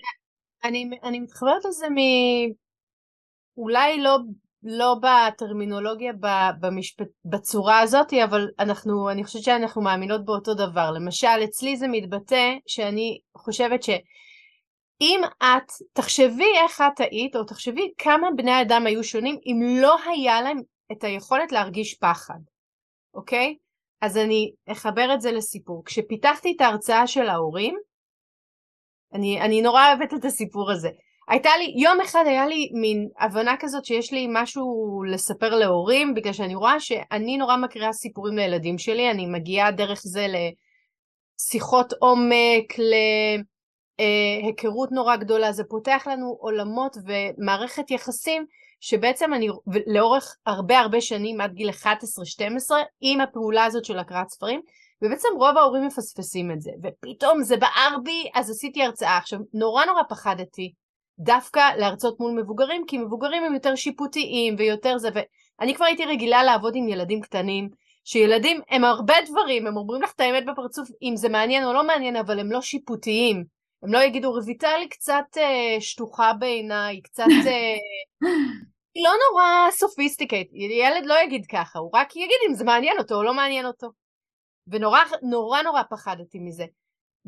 [0.65, 1.97] אני, אני מתחברת לזה מ...
[3.57, 4.19] אולי לא
[4.63, 6.13] לא בטרמינולוגיה
[6.61, 10.91] במשפט, בצורה הזאת, אבל אנחנו, אני חושבת שאנחנו מאמינות באותו דבר.
[10.91, 18.29] למשל, אצלי זה מתבטא שאני חושבת שאם את, תחשבי איך את היית, או תחשבי כמה
[18.37, 20.61] בני אדם היו שונים אם לא היה להם
[20.93, 22.39] את היכולת להרגיש פחד,
[23.15, 23.57] אוקיי?
[24.01, 25.83] אז אני אחבר את זה לסיפור.
[25.85, 27.79] כשפיתחתי את ההרצאה של ההורים,
[29.15, 30.89] אני, אני נורא אוהבת את הסיפור הזה.
[31.29, 36.33] הייתה לי, יום אחד היה לי מין הבנה כזאת שיש לי משהו לספר להורים, בגלל
[36.33, 40.27] שאני רואה שאני נורא מקריאה סיפורים לילדים שלי, אני מגיעה דרך זה
[41.39, 42.75] לשיחות עומק,
[43.99, 48.47] להיכרות נורא גדולה, זה פותח לנו עולמות ומערכת יחסים
[48.81, 49.49] שבעצם אני
[49.87, 51.85] לאורך הרבה הרבה שנים, עד גיל 11-12,
[53.01, 54.61] עם הפעולה הזאת של הקראת ספרים,
[55.03, 59.17] ובעצם רוב ההורים מפספסים את זה, ופתאום זה בער בי, אז עשיתי הרצאה.
[59.17, 60.73] עכשיו, נורא נורא פחדתי
[61.19, 66.45] דווקא להרצות מול מבוגרים, כי מבוגרים הם יותר שיפוטיים ויותר זה, ואני כבר הייתי רגילה
[66.45, 67.69] לעבוד עם ילדים קטנים,
[68.05, 71.87] שילדים הם הרבה דברים, הם אומרים לך את האמת בפרצוף אם זה מעניין או לא
[71.87, 73.56] מעניין, אבל הם לא שיפוטיים.
[73.87, 77.25] הם לא יגידו, רויטל היא קצת אה, שטוחה בעיניי, קצת...
[77.47, 77.77] אה,
[78.95, 83.15] היא לא נורא sophisticated, ילד לא יגיד ככה, הוא רק יגיד אם זה מעניין אותו
[83.15, 83.91] או לא מעניין אותו.
[84.67, 86.65] ונורא נורא נורא פחדתי מזה.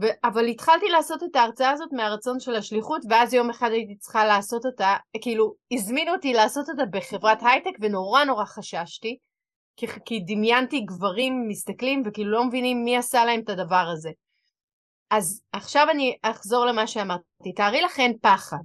[0.03, 4.25] ו- אבל התחלתי לעשות את ההרצאה הזאת מהרצון של השליחות, ואז יום אחד הייתי צריכה
[4.25, 9.17] לעשות אותה, כאילו, הזמינו אותי לעשות אותה בחברת הייטק, ונורא נורא חששתי,
[9.77, 14.11] כי, כי דמיינתי גברים מסתכלים, וכאילו לא מבינים מי עשה להם את הדבר הזה.
[15.11, 18.59] אז עכשיו אני אחזור למה שאמרתי, תארי לכן פחד.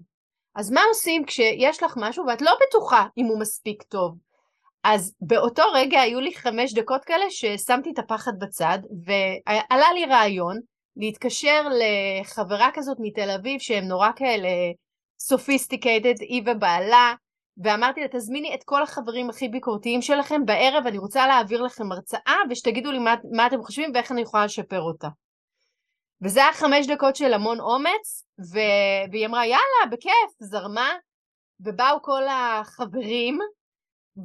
[0.56, 4.17] אז מה עושים כשיש לך משהו ואת לא בטוחה אם הוא מספיק טוב?
[4.84, 10.60] אז באותו רגע היו לי חמש דקות כאלה ששמתי את הפחד בצד, ועלה לי רעיון,
[10.97, 14.49] להתקשר לחברה כזאת מתל אביב שהם נורא כאלה
[15.19, 17.13] sophisticated, היא ובעלה,
[17.63, 22.38] ואמרתי לה תזמיני את כל החברים הכי ביקורתיים שלכם בערב, אני רוצה להעביר לכם הרצאה
[22.49, 25.08] ושתגידו לי מה, מה אתם חושבים ואיך אני יכולה לשפר אותה.
[26.23, 28.59] וזה היה חמש דקות של המון אומץ, ו...
[29.12, 30.89] והיא אמרה יאללה, בכיף, זרמה,
[31.59, 33.39] ובאו כל החברים,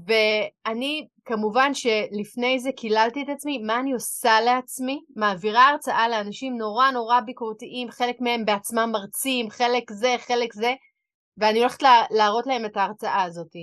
[0.06, 5.00] ואני כמובן שלפני זה קיללתי את עצמי, מה אני עושה לעצמי?
[5.16, 10.74] מעבירה הרצאה לאנשים נורא נורא ביקורתיים, חלק מהם בעצמם מרצים, חלק זה, חלק זה,
[11.38, 13.56] ואני הולכת לה, להראות להם את ההרצאה הזאת.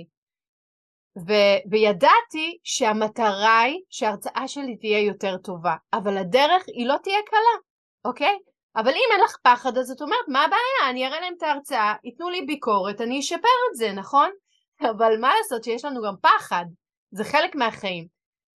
[1.28, 7.65] ו- וידעתי שהמטרה היא שההרצאה שלי תהיה יותר טובה, אבל הדרך היא לא תהיה קלה,
[8.06, 8.38] אוקיי?
[8.76, 10.90] אבל אם אין לך פחד אז את אומרת, מה הבעיה?
[10.90, 14.30] אני אראה להם את ההרצאה, ייתנו לי ביקורת, אני אשפר את זה, נכון?
[14.90, 16.64] אבל מה לעשות שיש לנו גם פחד,
[17.10, 18.06] זה חלק מהחיים.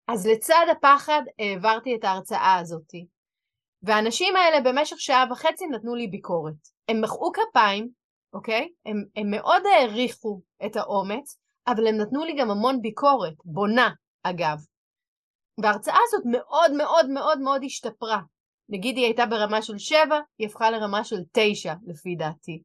[0.08, 3.06] אז לצד הפחד העברתי את ההרצאה הזאתי.
[3.82, 6.54] והאנשים האלה במשך שעה וחצי נתנו לי ביקורת.
[6.88, 7.88] הם מחאו כפיים,
[8.32, 8.68] אוקיי?
[8.86, 13.90] הם, הם מאוד העריכו את האומץ, אבל הם נתנו לי גם המון ביקורת, בונה
[14.22, 14.58] אגב.
[15.62, 18.20] וההרצאה הזאת מאוד מאוד מאוד מאוד השתפרה.
[18.68, 22.62] נגיד היא הייתה ברמה של שבע, היא הפכה לרמה של תשע לפי דעתי.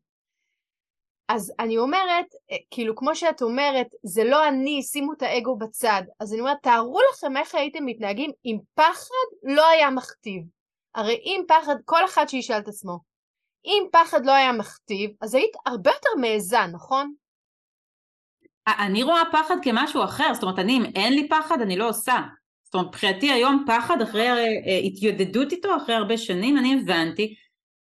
[1.27, 6.01] אז אני אומרת, אה, כאילו כמו שאת אומרת, זה לא אני, שימו את האגו בצד.
[6.19, 10.43] אז אני אומרת, תארו לכם איך הייתם מתנהגים אם פחד לא היה מכתיב.
[10.95, 12.99] הרי אם פחד, כל אחד שישאל את עצמו,
[13.65, 17.13] אם פחד לא היה מכתיב, אז היית הרבה יותר מעיזה, נכון?
[18.67, 22.17] אני רואה פחד כמשהו אחר, זאת אומרת, אני, אם אין לי פחד, אני לא עושה.
[22.71, 27.35] זאת אומרת, מבחינתי היום פחד, אחרי אה, התייודדות איתו, אחרי הרבה שנים, אני הבנתי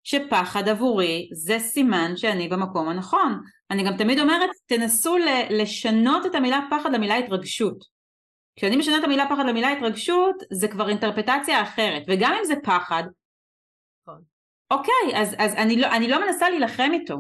[0.04, 3.42] שפחד עבורי זה סימן שאני במקום הנכון.
[3.72, 5.18] אני גם תמיד אומרת, תנסו
[5.50, 7.84] לשנות את המילה פחד למילה התרגשות.
[8.56, 13.04] כשאני משנה את המילה פחד למילה התרגשות, זה כבר אינטרפטציה אחרת, וגם אם זה פחד,
[14.04, 14.22] נכון.
[14.72, 17.18] אוקיי, אז, אז אני, לא, אני לא מנסה להילחם איתו.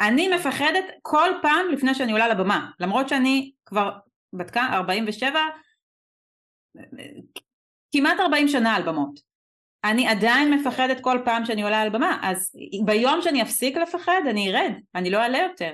[0.00, 3.90] אני מפחדת כל פעם לפני שאני עולה לבמה, למרות שאני כבר
[4.32, 4.76] בת כמה?
[4.76, 5.40] 47?
[7.92, 9.20] כמעט 40 שנה על במות.
[9.84, 12.52] אני עדיין מפחדת כל פעם שאני עולה על במה, אז
[12.84, 15.72] ביום שאני אפסיק לפחד אני ארד, אני לא אעלה יותר.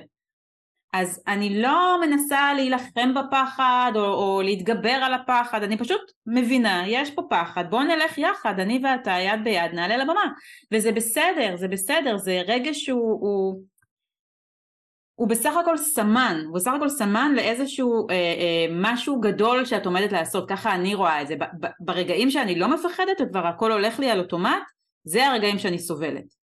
[0.93, 7.11] אז אני לא מנסה להילחם בפחד או, או להתגבר על הפחד, אני פשוט מבינה, יש
[7.11, 10.31] פה פחד, בואו נלך יחד, אני ואתה יד ביד נעלה לבמה.
[10.73, 13.19] וזה בסדר, זה בסדר, זה רגע שהוא...
[13.21, 13.63] הוא,
[15.15, 20.11] הוא בסך הכל סמן, הוא בסך הכל סמן לאיזשהו אה, אה, משהו גדול שאת עומדת
[20.11, 21.35] לעשות, ככה אני רואה את זה.
[21.35, 24.63] ב, ב, ברגעים שאני לא מפחדת וכבר הכל הולך לי על אוטומט,
[25.03, 26.43] זה הרגעים שאני סובלת.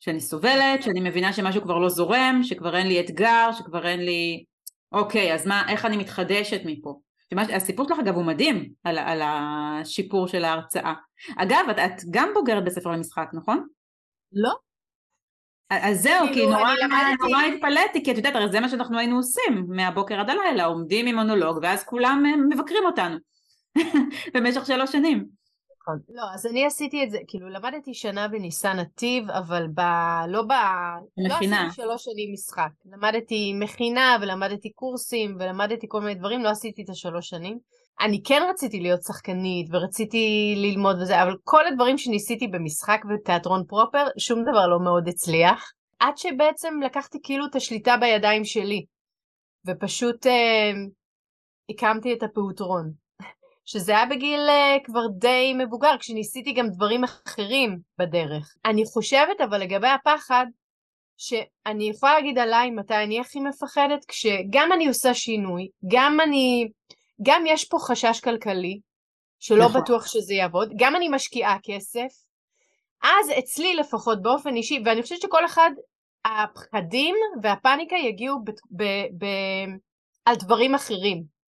[0.00, 4.44] שאני סובלת, שאני מבינה שמשהו כבר לא זורם, שכבר אין לי אתגר, שכבר אין לי...
[4.92, 7.00] אוקיי, אז מה, איך אני מתחדשת מפה?
[7.34, 7.50] שמש...
[7.50, 10.94] הסיפור שלך אגב הוא מדהים על, על השיפור של ההרצאה.
[11.36, 13.66] אגב, את, את גם בוגרת בספר למשחק, נכון?
[14.32, 14.67] לא.
[15.70, 16.70] אז זהו, כי כאילו, נורא,
[17.20, 21.06] נורא התפלאתי, כי את יודעת, הרי זה מה שאנחנו היינו עושים מהבוקר עד הלילה, עומדים
[21.06, 23.16] עם מונולוג, ואז כולם אה, מבקרים אותנו
[24.34, 25.24] במשך שלוש שנים.
[25.82, 25.98] נכון.
[26.08, 29.80] לא, אז אני עשיתי את זה, כאילו למדתי שנה בניסן נתיב, אבל ב...
[30.28, 30.52] לא ב...
[31.18, 31.62] לא מכינה.
[31.62, 32.70] לא עשיתי שלוש שנים משחק.
[32.92, 37.58] למדתי מכינה ולמדתי קורסים ולמדתי כל מיני דברים, לא עשיתי את השלוש שנים.
[38.00, 44.06] אני כן רציתי להיות שחקנית ורציתי ללמוד וזה, אבל כל הדברים שניסיתי במשחק ותיאטרון פרופר,
[44.18, 45.72] שום דבר לא מאוד הצליח.
[45.98, 48.84] עד שבעצם לקחתי כאילו את השליטה בידיים שלי,
[49.66, 50.72] ופשוט אה,
[51.70, 52.92] הקמתי את הפעוטרון.
[53.70, 58.56] שזה היה בגיל uh, כבר די מבוגר, כשניסיתי גם דברים אחרים בדרך.
[58.64, 60.46] אני חושבת אבל לגבי הפחד,
[61.16, 66.68] שאני יכולה להגיד עליי מתי אני הכי מפחדת, כשגם אני עושה שינוי, גם אני,
[67.22, 68.80] גם יש פה חשש כלכלי,
[69.38, 69.82] שלא נכון.
[69.82, 72.08] בטוח שזה יעבוד, גם אני משקיעה כסף,
[73.02, 75.70] אז אצלי לפחות באופן אישי, ואני חושבת שכל אחד,
[76.24, 78.84] הפחדים והפאניקה יגיעו ב, ב,
[79.18, 79.26] ב,
[80.24, 81.38] על דברים אחרים.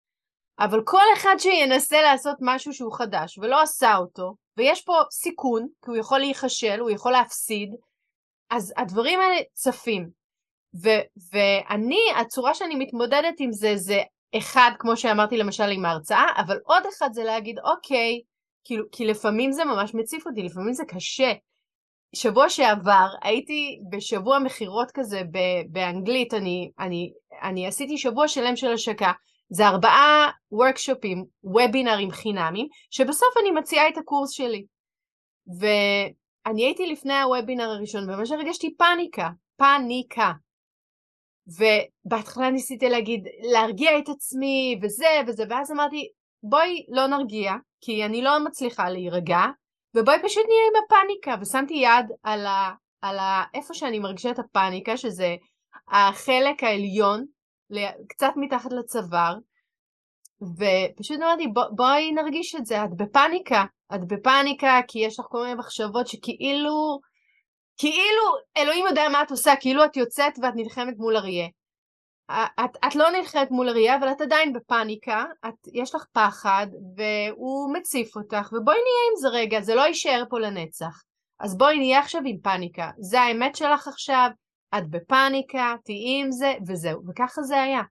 [0.58, 5.90] אבל כל אחד שינסה לעשות משהו שהוא חדש ולא עשה אותו, ויש פה סיכון, כי
[5.90, 7.74] הוא יכול להיכשל, הוא יכול להפסיד,
[8.50, 10.10] אז הדברים האלה צפים.
[10.82, 14.02] ו- ואני, הצורה שאני מתמודדת עם זה, זה
[14.38, 18.20] אחד, כמו שאמרתי למשל עם ההרצאה, אבל עוד אחד זה להגיד, אוקיי,
[18.64, 21.32] כאילו, כי לפעמים זה ממש מציף אותי, לפעמים זה קשה.
[22.14, 25.22] שבוע שעבר הייתי בשבוע מכירות כזה
[25.68, 27.12] באנגלית, אני, אני,
[27.42, 29.12] אני עשיתי שבוע שלם של השקה,
[29.50, 34.64] זה ארבעה וורקשופים, וובינרים חינמים, שבסוף אני מציעה את הקורס שלי.
[35.60, 40.32] ואני הייתי לפני הוובינר הראשון, וממש הרגשתי פאניקה, פאניקה.
[41.58, 46.08] ובהתחלה ניסיתי להגיד, להרגיע את עצמי, וזה וזה, ואז אמרתי,
[46.42, 49.40] בואי לא נרגיע, כי אני לא מצליחה להירגע,
[49.96, 52.70] ובואי פשוט נהיה עם הפאניקה, ושמתי יד על, ה,
[53.02, 55.36] על ה, איפה שאני מרגישה את הפאניקה, שזה
[55.88, 57.24] החלק העליון
[58.08, 59.34] קצת מתחת לצוואר,
[60.42, 65.42] ופשוט אמרתי בוא, בואי נרגיש את זה, את בפאניקה, את בפאניקה כי יש לך כל
[65.42, 67.00] מיני מחשבות שכאילו,
[67.80, 68.22] כאילו
[68.56, 71.48] אלוהים יודע מה את עושה, כאילו את יוצאת ואת נלחמת מול אריה.
[72.30, 76.66] את, את לא נלחמת מול אריה אבל את עדיין בפאניקה, את, יש לך פחד
[76.96, 81.02] והוא מציף אותך ובואי נהיה עם זה רגע, זה לא יישאר פה לנצח.
[81.40, 84.30] אז בואי נהיה עכשיו עם פאניקה, זה האמת שלך עכשיו,
[84.78, 87.02] את בפאניקה, תהיי עם זה, וזהו.
[87.08, 87.82] וככה זה היה.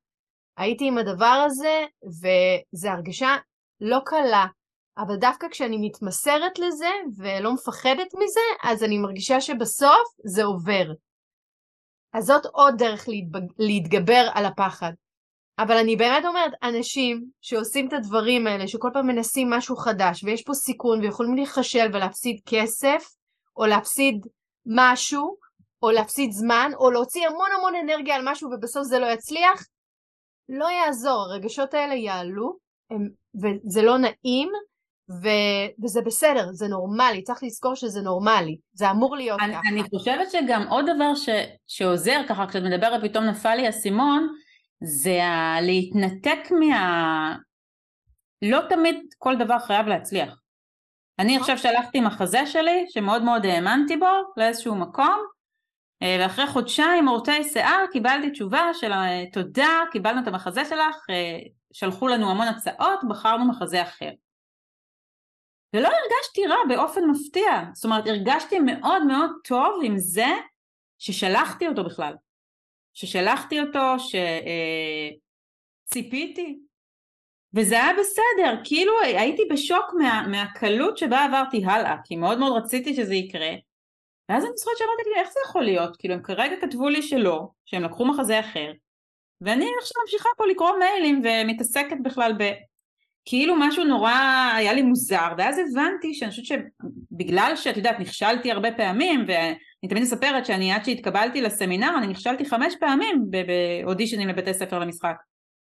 [0.58, 3.36] הייתי עם הדבר הזה, וזו הרגשה
[3.82, 4.46] לא קלה,
[5.00, 10.92] אבל דווקא כשאני מתמסרת לזה ולא מפחדת מזה, אז אני מרגישה שבסוף זה עובר.
[12.14, 13.06] אז זאת עוד דרך.
[13.60, 14.92] להתגבר על הפחד.
[15.60, 20.44] אבל אני באמת אומרת, אנשים שעושים את הדברים האלה, שכל פעם מנסים משהו חדש, ויש
[20.44, 23.16] פה סיכון, ויכולים להיכשל ולהפסיד כסף,
[23.58, 24.26] או להפסיד
[24.66, 25.38] משהו,
[25.84, 29.68] או להפסיד זמן, או להוציא המון המון אנרגיה על משהו ובסוף זה לא יצליח,
[30.50, 32.58] לא יעזור, הרגשות האלה יעלו,
[32.90, 34.50] הם, וזה לא נעים,
[35.10, 35.28] ו,
[35.84, 39.62] וזה בסדר, זה נורמלי, צריך לזכור שזה נורמלי, זה אמור להיות אני, ככה.
[39.70, 41.30] אני חושבת שגם עוד דבר ש,
[41.68, 44.28] שעוזר ככה, כשאת מדברת פתאום נפל לי האסימון,
[44.84, 47.36] זה ה- להתנתק מה...
[48.42, 50.40] לא תמיד כל דבר חייב להצליח.
[51.20, 51.52] אני נכון.
[51.52, 54.08] עכשיו שלחתי מחזה שלי, שמאוד מאוד האמנתי בו,
[54.38, 55.26] לאיזשהו מקום,
[56.04, 61.40] אה, ואחרי חודשיים מורטי שיער קיבלתי תשובה של אה, תודה, קיבלנו את המחזה שלך, אה,
[61.74, 64.10] שלחו לנו המון הצעות, בחרנו מחזה אחר.
[65.74, 70.28] ולא הרגשתי רע באופן מפתיע, זאת אומרת הרגשתי מאוד מאוד טוב עם זה
[70.98, 72.14] ששלחתי אותו בכלל,
[72.94, 73.96] ששלחתי אותו,
[75.88, 76.60] שציפיתי,
[77.54, 82.94] וזה היה בסדר, כאילו הייתי בשוק מה, מהקלות שבה עברתי הלאה, כי מאוד מאוד רציתי
[82.94, 83.52] שזה יקרה,
[84.30, 87.48] ואז אני זוכרת שאמרתי לי איך זה יכול להיות, כאילו הם כרגע כתבו לי שלא,
[87.66, 88.72] שהם לקחו מחזה אחר,
[89.42, 92.44] ואני עכשיו ממשיכה פה לקרוא מיילים ומתעסקת בכלל ב...
[93.26, 94.14] כאילו משהו נורא
[94.56, 100.04] היה לי מוזר, ואז הבנתי שאני חושבת שבגלל שאת יודעת נכשלתי הרבה פעמים, ואני תמיד
[100.04, 105.16] מספרת שאני עד שהתקבלתי לסמינר אני נכשלתי חמש פעמים באודישנים לבתי ספר למשחק.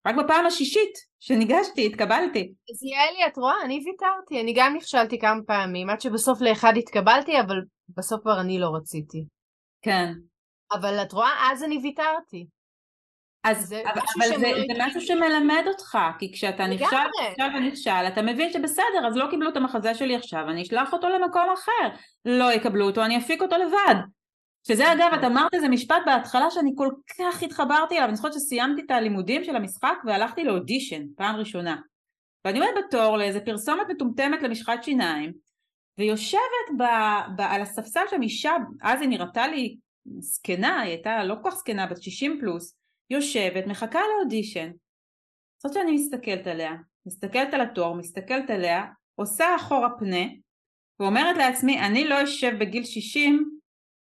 [0.06, 2.52] רק בפעם השישית שניגשתי התקבלתי.
[2.70, 7.40] אז יעלי את רואה אני ויתרתי, אני גם נכשלתי כמה פעמים עד שבסוף לאחד התקבלתי
[7.40, 7.56] אבל
[7.96, 9.24] בסוף כבר אני לא רציתי.
[9.82, 10.12] כן.
[10.72, 12.46] אבל את רואה אז אני ויתרתי.
[13.46, 16.86] אז זה אבל, אבל זה, לא זה משהו שמלמד אותך, כי כשאתה נכשל,
[17.30, 21.08] נכשל ונכשל, אתה מבין שבסדר, אז לא קיבלו את המחזה שלי עכשיו, אני אשלח אותו
[21.08, 21.96] למקום אחר.
[22.24, 23.94] לא יקבלו אותו, אני אפיק אותו לבד.
[24.68, 26.88] שזה אגב, את אמרת איזה משפט בהתחלה שאני כל
[27.18, 31.76] כך התחברתי אליו, אני זוכרת שסיימתי את הלימודים של המשחק והלכתי לאודישן, פעם ראשונה.
[32.44, 35.32] ואני עומדת בתור לאיזה פרסומת מטומטמת למשחת שיניים,
[35.98, 36.82] ויושבת ב,
[37.36, 39.76] ב, על הספסל שם אישה, אז היא נראתה לי
[40.18, 42.76] זקנה, היא הייתה לא כל כך זקנה, בת 60 פלוס,
[43.10, 44.70] יושבת, מחכה לאודישן.
[45.62, 46.72] זאת שאני מסתכלת עליה,
[47.06, 48.84] מסתכלת על התואר, מסתכלת עליה,
[49.14, 50.26] עושה אחורה פנה,
[51.00, 53.58] ואומרת לעצמי, אני לא אשב בגיל 60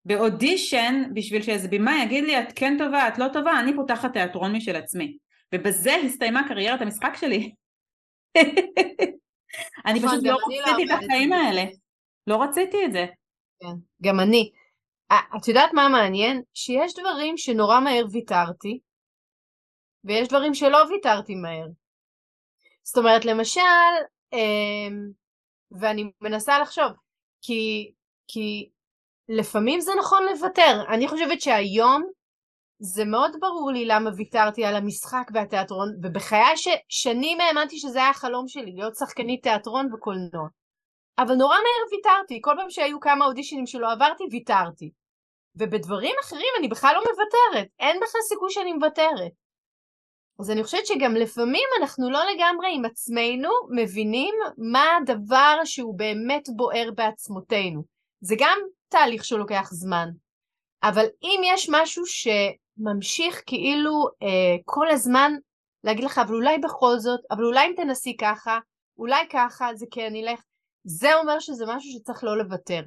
[0.05, 4.55] באודישן בשביל שאיזה בימה יגיד לי את כן טובה, את לא טובה, אני פותחת תיאטרון
[4.55, 5.17] משל עצמי.
[5.55, 7.51] ובזה הסתיימה קריירת המשחק שלי.
[9.85, 11.63] אני נכון, פשוט לא, לא רציתי את החיים האלה.
[12.27, 13.05] לא רציתי את זה.
[13.59, 14.51] כן, גם אני.
[15.37, 16.41] את יודעת מה מעניין?
[16.53, 18.79] שיש דברים שנורא מהר ויתרתי,
[20.05, 21.67] ויש דברים שלא ויתרתי מהר.
[22.83, 23.61] זאת אומרת, למשל,
[24.33, 25.09] אמ,
[25.71, 26.91] ואני מנסה לחשוב,
[27.41, 27.91] כי,
[28.27, 28.69] כי
[29.29, 30.83] לפעמים זה נכון לוותר.
[30.89, 32.03] אני חושבת שהיום
[32.79, 38.47] זה מאוד ברור לי למה ויתרתי על המשחק והתיאטרון, ובחיי ששנים האמנתי שזה היה החלום
[38.47, 40.47] שלי, להיות שחקנית תיאטרון וקולנוע.
[41.17, 44.91] אבל נורא מהר ויתרתי, כל פעם שהיו כמה אודישנים שלא עברתי, ויתרתי.
[45.55, 49.31] ובדברים אחרים אני בכלל לא מוותרת, אין בכלל סיכוי שאני מוותרת.
[50.39, 56.47] אז אני חושבת שגם לפעמים אנחנו לא לגמרי עם עצמנו מבינים מה הדבר שהוא באמת
[56.55, 57.83] בוער בעצמותינו.
[58.21, 58.57] זה גם
[58.89, 60.09] תהליך שלוקח זמן.
[60.83, 65.33] אבל אם יש משהו שממשיך כאילו אה, כל הזמן
[65.83, 68.59] להגיד לך, אבל אולי בכל זאת, אבל אולי אם תנסי ככה,
[68.97, 70.41] אולי ככה, זה כן ילך,
[70.83, 72.81] זה אומר שזה משהו שצריך לא לוותר.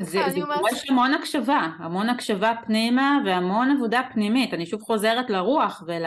[0.00, 4.54] זה, זה דורש המון הקשבה, המון הקשבה פנימה והמון עבודה פנימית.
[4.54, 6.04] אני שוב חוזרת לרוח ול...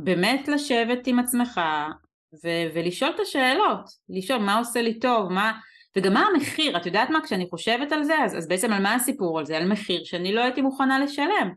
[0.00, 1.60] באמת לשבת עם עצמך
[2.44, 5.52] ו- ולשאול את השאלות, לשאול מה עושה לי טוב, מה...
[5.96, 8.94] וגם מה המחיר, את יודעת מה, כשאני חושבת על זה, אז, אז בעצם על מה
[8.94, 9.56] הסיפור על זה?
[9.56, 11.52] על מחיר שאני לא הייתי מוכנה לשלם.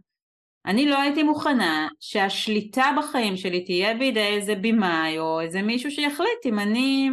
[0.65, 6.45] אני לא הייתי מוכנה שהשליטה בחיים שלי תהיה בידי איזה במאי או איזה מישהו שיחליט
[6.45, 7.09] אם אני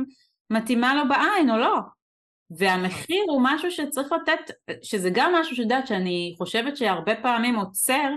[0.50, 1.78] מתאימה לו בעין או לא.
[2.58, 8.08] והמחיר הוא משהו שצריך לתת, שזה גם משהו שאת שאני חושבת שהרבה פעמים עוצר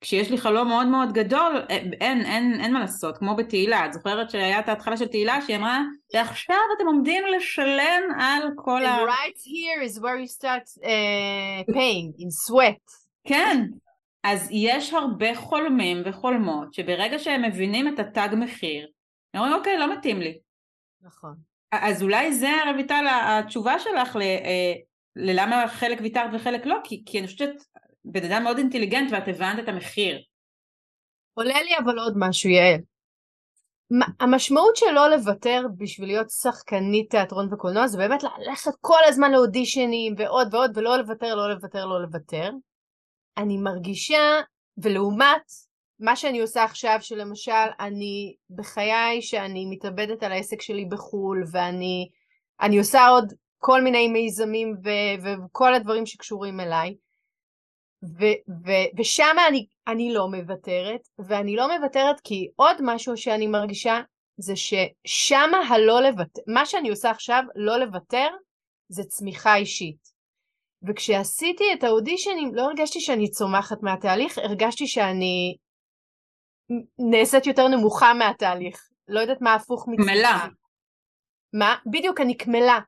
[0.00, 4.30] כשיש לי חלום מאוד מאוד גדול, אין, אין, אין מה לעשות, כמו בתהילה, את זוכרת
[4.30, 5.82] שהיה את ההתחלה של תהילה שהיא אמרה,
[6.14, 8.98] ועכשיו אתם עומדים לשלם על כל ה...
[8.98, 12.92] right here is where you start uh, paying, in sweat.
[13.24, 13.62] כן,
[14.24, 18.88] אז יש הרבה חולמים וחולמות שברגע שהם מבינים את התג מחיר,
[19.34, 20.38] הם אומרים אוקיי, לא מתאים לי.
[21.02, 21.47] נכון.
[21.72, 24.72] אז אולי זה רויטל התשובה שלך ל, אה,
[25.16, 27.64] ללמה חלק ויתרת וחלק לא, כי, כי אני חושבת
[28.04, 30.18] בן אדם מאוד אינטליגנט ואת הבנת את המחיר.
[31.34, 32.80] עולה לי אבל עוד משהו, יעל.
[34.20, 40.14] המשמעות של לא לוותר בשביל להיות שחקנית תיאטרון וקולנוע זה באמת ללכת כל הזמן לאודישנים
[40.18, 42.50] ועוד ועוד ולא לוותר, לא לוותר, לא לוותר.
[43.38, 44.40] אני מרגישה,
[44.78, 45.42] ולעומת
[46.00, 52.08] מה שאני עושה עכשיו, שלמשל אני בחיי שאני מתאבדת על העסק שלי בחו"ל ואני
[52.60, 56.94] אני עושה עוד כל מיני מיזמים ו- וכל הדברים שקשורים אליי,
[58.04, 64.00] ו- ו- ושם אני, אני לא מוותרת, ואני לא מוותרת כי עוד משהו שאני מרגישה
[64.36, 68.28] זה ששם הלא לוותר, מה שאני עושה עכשיו, לא לוותר,
[68.88, 70.18] זה צמיחה אישית.
[70.88, 75.56] וכשעשיתי את האודישנים, לא הרגשתי שאני צומחת מהתהליך, הרגשתי שאני
[76.98, 78.88] נעשית יותר נמוכה מהתהליך.
[79.08, 80.12] לא יודעת מה הפוך מצליחה.
[80.12, 80.46] קמלה.
[81.52, 81.76] מה?
[81.86, 82.78] בדיוק, אני קמלה.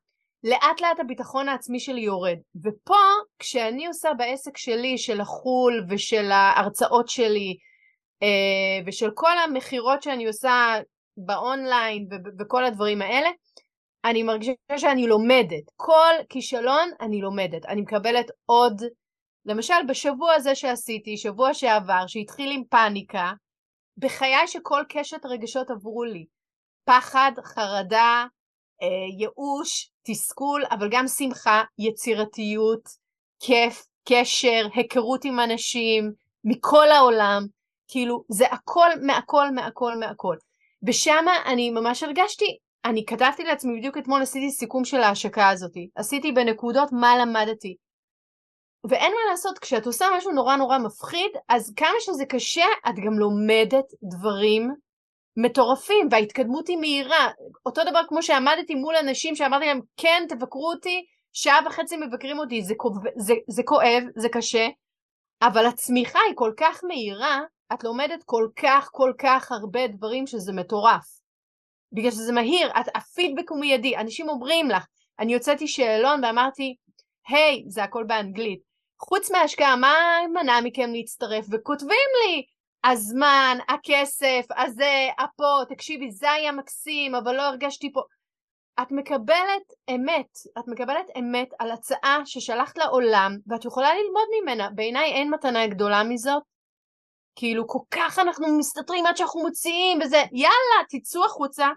[0.44, 2.38] לאט לאט הביטחון העצמי שלי יורד.
[2.64, 3.04] ופה,
[3.38, 7.56] כשאני עושה בעסק שלי, של החו"ל ושל ההרצאות שלי,
[8.22, 10.74] אה, ושל כל המכירות שאני עושה
[11.16, 12.08] באונליין
[12.38, 13.30] וכל הדברים האלה,
[14.04, 15.64] אני מרגישה שאני לומדת.
[15.76, 17.66] כל כישלון אני לומדת.
[17.66, 18.82] אני מקבלת עוד,
[19.46, 23.32] למשל בשבוע הזה שעשיתי, שבוע שעבר, שהתחיל עם פאניקה,
[24.00, 26.24] בחיי שכל קשת רגשות עברו לי.
[26.84, 28.26] פחד, חרדה,
[28.82, 28.86] אה,
[29.18, 32.88] ייאוש, תסכול, אבל גם שמחה, יצירתיות,
[33.40, 36.12] כיף, קשר, היכרות עם אנשים
[36.44, 37.42] מכל העולם,
[37.88, 40.36] כאילו זה הכל מהכל מהכל מהכל.
[40.86, 46.32] ושם אני ממש הרגשתי, אני כתבתי לעצמי בדיוק אתמול עשיתי סיכום של ההשקה הזאת, עשיתי
[46.32, 47.76] בנקודות מה למדתי.
[48.88, 53.18] ואין מה לעשות, כשאת עושה משהו נורא נורא מפחיד, אז כמה שזה קשה, את גם
[53.18, 54.74] לומדת דברים
[55.36, 57.28] מטורפים, וההתקדמות היא מהירה.
[57.66, 62.62] אותו דבר כמו שעמדתי מול אנשים שאמרתי להם, כן, תבקרו אותי, שעה וחצי מבקרים אותי,
[62.62, 64.68] זה, כואב, זה, זה כואב, זה קשה,
[65.42, 67.40] אבל הצמיחה היא כל כך מהירה,
[67.72, 71.20] את לומדת כל כך כל כך הרבה דברים שזה מטורף.
[71.92, 74.86] בגלל שזה מהיר, את, הפידבק הוא מיידי, אנשים אומרים לך,
[75.18, 76.76] אני הוצאתי שאלון ואמרתי,
[77.28, 78.69] היי, hey, זה הכל באנגלית,
[79.00, 79.94] חוץ מההשקעה, מה
[80.32, 81.46] מנע מכם להצטרף?
[81.52, 82.44] וכותבים לי,
[82.84, 88.00] הזמן, הכסף, הזה, הפה, תקשיבי, זה היה מקסים, אבל לא הרגשתי פה.
[88.82, 90.28] את מקבלת אמת,
[90.58, 94.70] את מקבלת אמת על הצעה ששלחת לעולם, ואת יכולה ללמוד ממנה.
[94.74, 96.42] בעיניי אין מתנה גדולה מזאת.
[97.36, 101.68] כאילו, כל כך אנחנו מסתתרים עד שאנחנו מוציאים וזה, יאללה, תצאו החוצה,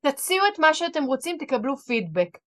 [0.00, 2.38] תציעו את מה שאתם רוצים, תקבלו פידבק.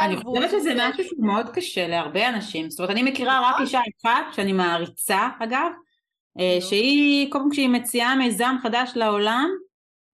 [0.00, 2.70] אני חושבת שזה משהו שהוא מאוד קשה להרבה אנשים.
[2.70, 3.66] זאת אומרת, אני מכירה רק נכון.
[3.66, 5.70] אישה אחת, שאני מעריצה אגב,
[6.40, 9.48] אה, שהיא, כל פעם כשהיא מציעה מיזם חדש לעולם,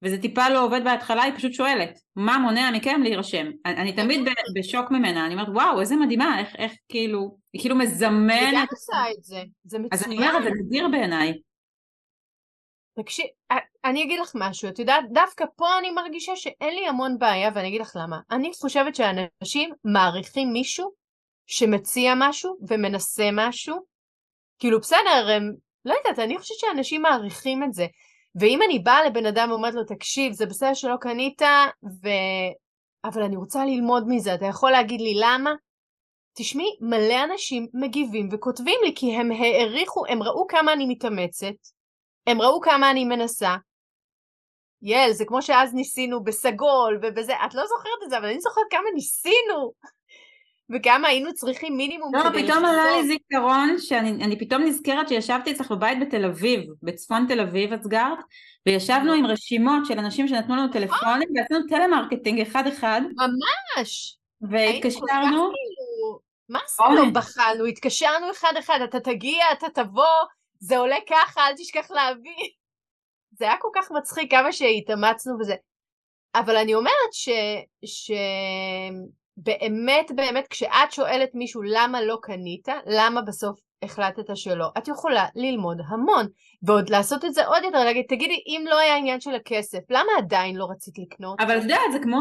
[0.02, 3.46] וזה טיפה לא עובד בהתחלה, היא פשוט שואלת, מה מונע מכם להירשם?
[3.66, 4.34] אני, אני תמיד נכון.
[4.56, 8.40] בשוק ממנה, אני אומרת, וואו, איזה מדהימה, איך, איך כאילו, היא כאילו מזמנת...
[8.40, 9.88] היא גם עושה את זה, זה מצוין.
[9.92, 11.32] אז אני אומרת, זה נדיר בעיניי.
[12.98, 13.26] תקשיב,
[13.84, 17.68] אני אגיד לך משהו, את יודעת, דווקא פה אני מרגישה שאין לי המון בעיה, ואני
[17.68, 18.20] אגיד לך למה.
[18.30, 20.90] אני חושבת שאנשים מעריכים מישהו
[21.46, 23.76] שמציע משהו ומנסה משהו.
[24.58, 25.52] כאילו, בסדר, הם,
[25.84, 27.86] לא יודעת, אני חושבת שאנשים מעריכים את זה.
[28.40, 31.42] ואם אני באה לבן אדם ואומרת לו, תקשיב, זה בסדר שלא קנית,
[32.02, 32.08] ו...
[33.04, 35.54] אבל אני רוצה ללמוד מזה, אתה יכול להגיד לי למה?
[36.36, 41.75] תשמעי, מלא אנשים מגיבים וכותבים לי, כי הם העריכו, הם ראו כמה אני מתאמצת,
[42.26, 43.56] הם ראו כמה אני מנסה.
[44.82, 48.64] יעל, זה כמו שאז ניסינו בסגול ובזה, את לא זוכרת את זה, אבל אני זוכרת
[48.70, 49.72] כמה ניסינו.
[50.74, 55.70] וכמה היינו צריכים מינימום לא, כדי פתאום עלה לי זיכרון שאני פתאום נזכרת שישבתי אצלך
[55.70, 58.18] בבית בתל אביב, בצפון תל אביב את גרת,
[58.66, 63.00] וישבנו עם רשימות של אנשים שנתנו לנו טלפונים ועשינו טלמרקטינג אחד אחד.
[63.16, 64.18] ממש.
[64.40, 65.50] והתקשרנו.
[65.52, 66.18] כאילו,
[66.48, 67.12] מה עשינו?
[67.12, 70.24] בחנו, התקשרנו אחד אחד, אתה תגיע, אתה תבוא,
[70.60, 72.50] זה עולה ככה, אל תשכח להביא.
[73.32, 75.54] זה היה כל כך מצחיק כמה שהתאמצנו וזה.
[76.34, 77.28] אבל אני אומרת ש...
[77.84, 78.10] ש...
[79.36, 85.78] באמת באמת כשאת שואלת מישהו למה לא קנית, למה בסוף החלטת שלא, את יכולה ללמוד
[85.88, 86.26] המון,
[86.62, 90.12] ועוד לעשות את זה עוד יותר, להגיד, תגידי, אם לא היה עניין של הכסף, למה
[90.18, 91.40] עדיין לא רצית לקנות?
[91.40, 92.18] אבל את יודעת, זה כמו...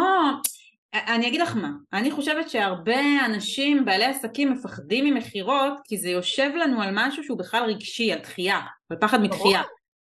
[1.08, 6.50] אני אגיד לך מה, אני חושבת שהרבה אנשים, בעלי עסקים, מפחדים ממכירות, כי זה יושב
[6.56, 9.62] לנו על משהו שהוא בכלל רגשי, על דחייה, על פחד מדחייה.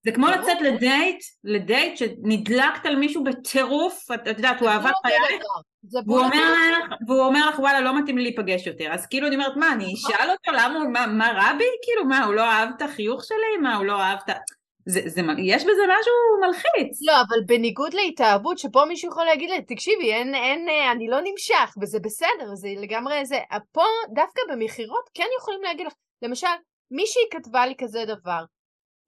[0.04, 5.42] זה כמו לצאת לדייט, לדייט שנדלקת על מישהו בטירוף, את יודעת, הוא אהבת חייך,
[7.06, 9.92] והוא אומר לך וואלה לא מתאים לי להיפגש יותר, אז כאילו אני אומרת מה, אני
[9.92, 10.14] נכון.
[10.14, 11.64] אשאל אותו למה, מה רע בי?
[11.82, 13.62] כאילו מה, הוא לא אהב את החיוך שלי?
[13.62, 14.36] מה, הוא לא אהב את.
[14.90, 17.02] זה, זה, יש בזה משהו מלחיץ.
[17.02, 21.74] לא, אבל בניגוד להתאהבות, שפה מישהו יכול להגיד לי, תקשיבי, אין, אין, אני לא נמשך,
[21.80, 23.38] וזה בסדר, זה לגמרי זה.
[23.72, 23.84] פה,
[24.14, 26.46] דווקא במכירות, כן יכולים להגיד לך, למשל,
[26.90, 28.44] מישהי כתבה לי כזה דבר,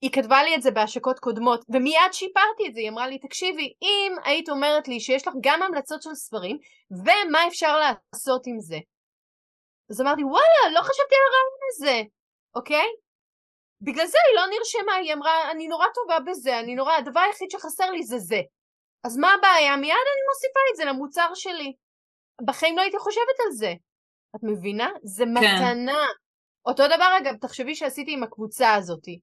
[0.02, 3.72] היא כתבה לי את זה בהשקות קודמות, ומיד שיפרתי את זה, היא אמרה לי, תקשיבי,
[3.82, 6.58] אם היית אומרת לי שיש לך גם המלצות של ספרים,
[6.90, 8.78] ומה אפשר לעשות עם זה?
[9.90, 12.02] אז אמרתי, וואלה, לא חשבתי על הרעיון הזה,
[12.54, 12.86] אוקיי?
[13.82, 17.50] בגלל זה היא לא נרשמה, היא אמרה, אני נורא טובה בזה, אני נורא, הדבר היחיד
[17.50, 18.40] שחסר לי זה זה.
[19.04, 19.76] אז מה הבעיה?
[19.76, 21.72] מיד אני מוסיפה את זה למוצר שלי.
[22.46, 23.72] בחיים לא הייתי חושבת על זה.
[24.36, 24.88] את מבינה?
[25.04, 25.30] זה כן.
[25.30, 26.06] מתנה.
[26.66, 29.20] אותו דבר אגב, תחשבי שעשיתי עם הקבוצה הזאתי.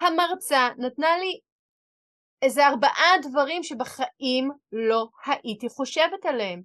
[0.00, 1.38] המרצה נתנה לי
[2.42, 6.62] איזה ארבעה דברים שבחיים לא הייתי חושבת עליהם.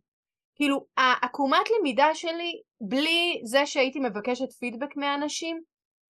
[0.55, 5.61] כאילו, העקומת למידה שלי, בלי זה שהייתי מבקשת פידבק מהאנשים,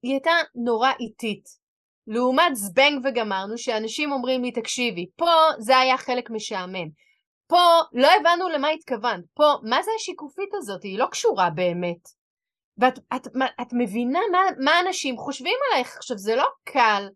[0.04, 1.68] היא הייתה נורא איטית.
[2.08, 6.90] לעומת זבנג וגמרנו, שאנשים אומרים לי, תקשיבי, פה זה היה חלק משעמם.
[7.48, 7.62] פה
[7.94, 9.24] לא הבנו למה התכוונת.
[9.34, 10.84] פה, מה זה השיקופית הזאת?
[10.84, 12.10] היא לא קשורה באמת.
[12.78, 13.28] ואת את,
[13.62, 15.96] את מבינה מה, מה אנשים חושבים עלייך.
[15.98, 17.08] עכשיו, זה לא קל,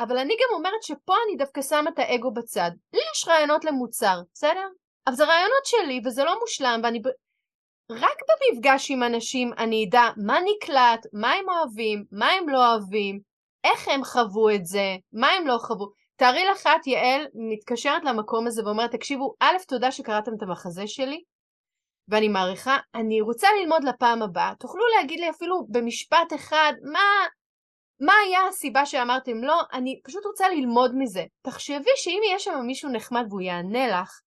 [0.00, 2.70] אבל אני גם אומרת שפה אני דווקא שמה את האגו בצד.
[2.92, 4.68] לי יש רעיונות למוצר, בסדר?
[5.06, 7.02] אבל זה רעיונות שלי וזה לא מושלם, ואני...
[7.90, 13.20] רק במפגש עם אנשים אני אדע מה נקלט, מה הם אוהבים, מה הם לא אוהבים,
[13.64, 15.86] איך הם חוו את זה, מה הם לא חוו.
[16.16, 21.22] תארי לך את, יעל, מתקשרת למקום הזה ואומרת, תקשיבו, א', תודה שקראתם את המחזה שלי,
[22.08, 24.52] ואני מעריכה, אני רוצה ללמוד לפעם הבאה.
[24.60, 27.26] תוכלו להגיד לי אפילו במשפט אחד, מה,
[28.00, 29.60] מה היה הסיבה שאמרתם לא?
[29.72, 31.24] אני פשוט רוצה ללמוד מזה.
[31.42, 34.20] תחשבי שאם יהיה שם מישהו נחמד והוא יענה לך,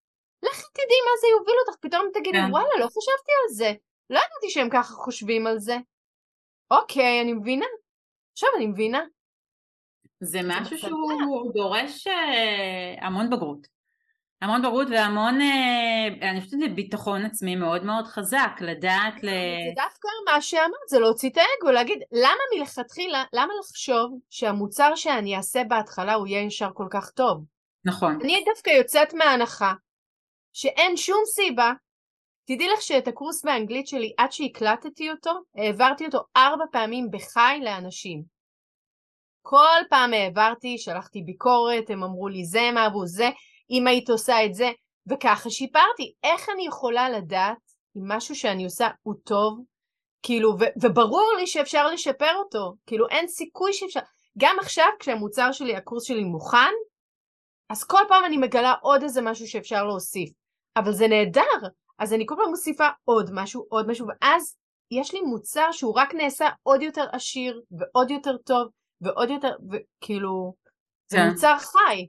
[0.44, 2.52] לכי תדעי מה זה יוביל אותך, פתאום תגידי, כן.
[2.52, 3.74] וואלה, לא חשבתי על זה.
[4.10, 5.78] לא ידעתי שהם ככה חושבים על זה.
[6.72, 7.66] אוקיי, אני מבינה.
[8.32, 9.02] עכשיו אני מבינה.
[10.20, 13.68] זה משהו שהוא דורש אה, המון בגרות.
[14.42, 19.28] המון בגרות והמון, אה, אני חושבת שזה ביטחון עצמי מאוד מאוד חזק, לדעת ל...
[19.28, 25.38] זה דווקא מה שאמרת, זה להוציא את האגו, להגיד, למה מלכתחילה, למה לחשוב שהמוצר שאני
[25.38, 27.44] אעשה בהתחלה הוא יהיה ישר כל כך טוב?
[27.86, 28.20] נכון.
[28.24, 29.74] אני דווקא יוצאת מההנחה
[30.54, 31.72] שאין שום סיבה,
[32.45, 38.24] תדעי לך שאת הקורס באנגלית שלי, עד שהקלטתי אותו, העברתי אותו ארבע פעמים בחי לאנשים.
[39.41, 43.30] כל פעם העברתי, שלחתי ביקורת, הם אמרו לי זה, מה אהבו זה,
[43.70, 44.72] אם היית עושה את זה,
[45.10, 46.14] וככה שיפרתי.
[46.24, 47.58] איך אני יכולה לדעת
[47.97, 49.64] אם משהו שאני עושה הוא טוב?
[50.24, 54.00] כאילו, ו- וברור לי שאפשר לשפר אותו, כאילו אין סיכוי שאפשר.
[54.38, 56.74] גם עכשיו כשהמוצר שלי, הקורס שלי מוכן,
[57.70, 60.39] אז כל פעם אני מגלה עוד איזה משהו שאפשר להוסיף.
[60.76, 64.55] אבל זה נהדר, אז אני כל פעם מוסיפה עוד משהו, עוד משהו, ואז
[64.91, 68.67] יש לי מוצר שהוא רק נעשה עוד יותר עשיר, ועוד יותר טוב,
[69.01, 70.53] ועוד יותר, וכאילו,
[71.07, 71.30] זה כן.
[71.30, 72.07] מוצר חי.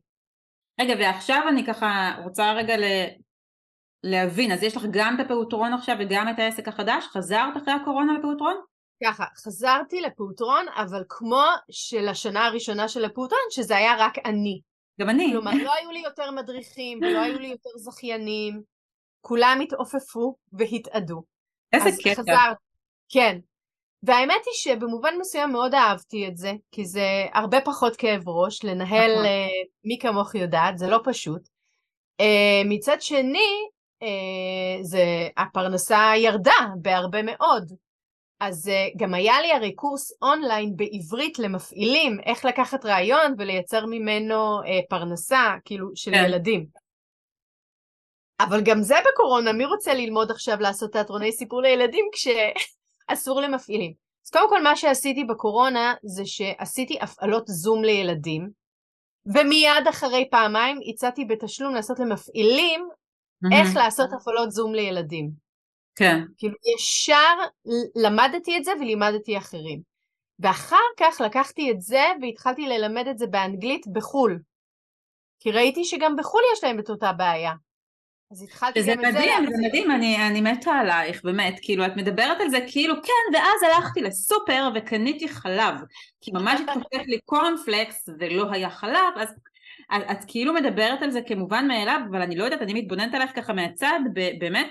[0.81, 2.85] רגע, ועכשיו אני ככה רוצה רגע ל...
[4.03, 7.07] להבין, אז יש לך גם את הפעוטרון עכשיו וגם את העסק החדש?
[7.07, 8.57] חזרת אחרי הקורונה לפעוטרון?
[9.05, 14.61] ככה, חזרתי לפעוטרון, אבל כמו של השנה הראשונה של הפעוטרון, שזה היה רק אני.
[15.01, 15.29] גם אני.
[15.33, 18.63] כלומר, לא היו לי יותר מדריכים ולא היו לי יותר זכיינים,
[19.21, 21.23] כולם התעופפו והתאדו.
[21.73, 22.15] איזה קטע.
[22.15, 22.53] חזר...
[23.09, 23.39] כן.
[24.03, 29.13] והאמת היא שבמובן מסוים מאוד אהבתי את זה, כי זה הרבה פחות כאב ראש, לנהל
[29.13, 29.25] נכון.
[29.25, 31.49] uh, מי כמוך יודעת, זה לא פשוט.
[32.23, 33.69] Uh, מצד שני,
[34.03, 37.73] uh, זה, הפרנסה ירדה בהרבה מאוד.
[38.41, 44.61] אז uh, גם היה לי הרי קורס אונליין בעברית למפעילים, איך לקחת רעיון ולייצר ממנו
[44.61, 46.25] uh, פרנסה, כאילו, של כן.
[46.25, 46.67] ילדים.
[48.41, 53.93] אבל גם זה בקורונה, מי רוצה ללמוד עכשיו לעשות תיאטרוני סיפור לילדים כשאסור למפעילים?
[54.27, 58.51] אז קודם כל מה שעשיתי בקורונה זה שעשיתי הפעלות זום לילדים,
[59.27, 63.55] ומיד אחרי פעמיים הצעתי בתשלום לעשות למפעילים mm-hmm.
[63.55, 65.50] איך לעשות הפעלות זום לילדים.
[66.01, 66.21] כן.
[66.39, 67.35] כאילו ישר
[67.97, 69.81] למדתי את זה ולימדתי אחרים.
[70.39, 74.39] ואחר כך לקחתי את זה והתחלתי ללמד את זה באנגלית בחו"ל.
[75.41, 77.53] כי ראיתי שגם בחו"ל יש להם את אותה בעיה.
[78.31, 79.03] אז התחלתי גם את זה.
[79.03, 82.95] זה מדהים, זה מדהים, אני, אני מתה עלייך, באמת, כאילו, את מדברת על זה כאילו,
[83.03, 85.75] כן, ואז הלכתי לסופר וקניתי חלב,
[86.21, 89.29] כי ממש התפתח לי קורנפלקס ולא היה חלב, אז
[89.97, 93.31] את, את כאילו מדברת על זה כמובן מאליו, אבל אני לא יודעת, אני מתבוננת עליך
[93.37, 94.71] ככה מהצד, ב, באמת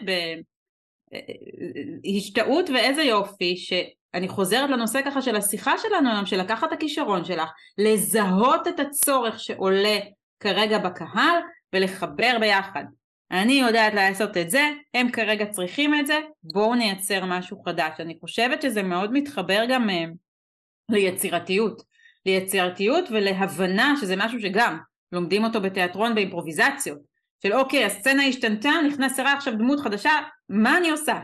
[2.03, 7.25] בהשתאות ואיזה יופי, שאני חוזרת לנושא ככה של השיחה שלנו היום, של לקחת את הכישרון
[7.25, 9.97] שלך, לזהות את הצורך שעולה
[10.39, 11.39] כרגע בקהל,
[11.73, 12.83] ולחבר ביחד.
[13.31, 17.99] אני יודעת לעשות את זה, הם כרגע צריכים את זה, בואו נייצר משהו חדש.
[17.99, 19.89] אני חושבת שזה מאוד מתחבר גם
[20.89, 21.81] ליצירתיות.
[22.25, 24.77] ליצירתיות ולהבנה שזה משהו שגם
[25.11, 26.99] לומדים אותו בתיאטרון באימפרוביזציות.
[27.43, 30.11] של אוקיי, הסצנה השתנתה, נכנסה עכשיו דמות חדשה,
[30.49, 31.19] מה אני עושה?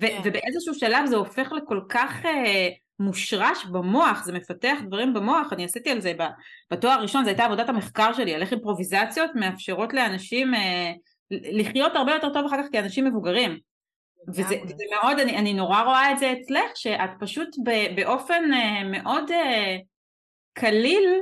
[0.00, 0.20] ו- כן.
[0.24, 2.28] ובאיזשהו שלב זה הופך לכל כך uh,
[3.00, 6.12] מושרש במוח, זה מפתח דברים במוח, אני עשיתי על זה
[6.70, 10.92] בתואר הראשון, זו הייתה עבודת המחקר שלי, על איך אימפרוביזציות מאפשרות לאנשים אה,
[11.30, 13.58] לחיות הרבה יותר טוב אחר כך כאנשים מבוגרים.
[14.28, 17.48] וזה, וזה מאוד, אני, אני נורא רואה את זה אצלך, שאת פשוט
[17.96, 19.30] באופן אה, מאוד
[20.52, 21.20] קליל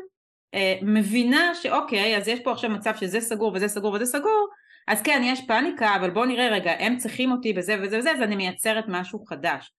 [0.82, 4.48] מבינה שאוקיי, אז יש פה עכשיו מצב שזה סגור וזה סגור וזה סגור,
[4.88, 8.22] אז כן, יש פאניקה, אבל בואו נראה רגע, הם צריכים אותי בזה וזה וזה, אז
[8.22, 9.72] אני מייצרת משהו חדש.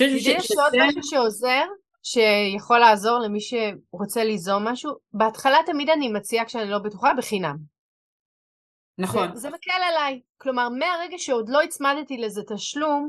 [0.00, 1.64] יש עוד משהו שעוזר,
[2.02, 7.56] שיכול לעזור למי שרוצה ליזום משהו, בהתחלה תמיד אני מציעה כשאני לא בטוחה בחינם.
[8.98, 9.34] נכון.
[9.34, 10.20] זה, זה מקל עליי.
[10.38, 13.08] כלומר, מהרגע שעוד לא הצמדתי לזה תשלום,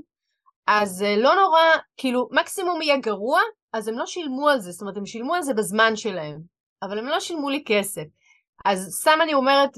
[0.68, 1.60] אז אה, לא נורא,
[1.97, 3.41] כאילו, מקסימום יהיה גרוע,
[3.74, 6.39] אז הם לא שילמו על זה, זאת אומרת, הם שילמו על זה בזמן שלהם,
[6.84, 8.03] אבל הם לא שילמו לי כסף.
[8.70, 9.70] אז סתם אני אומרת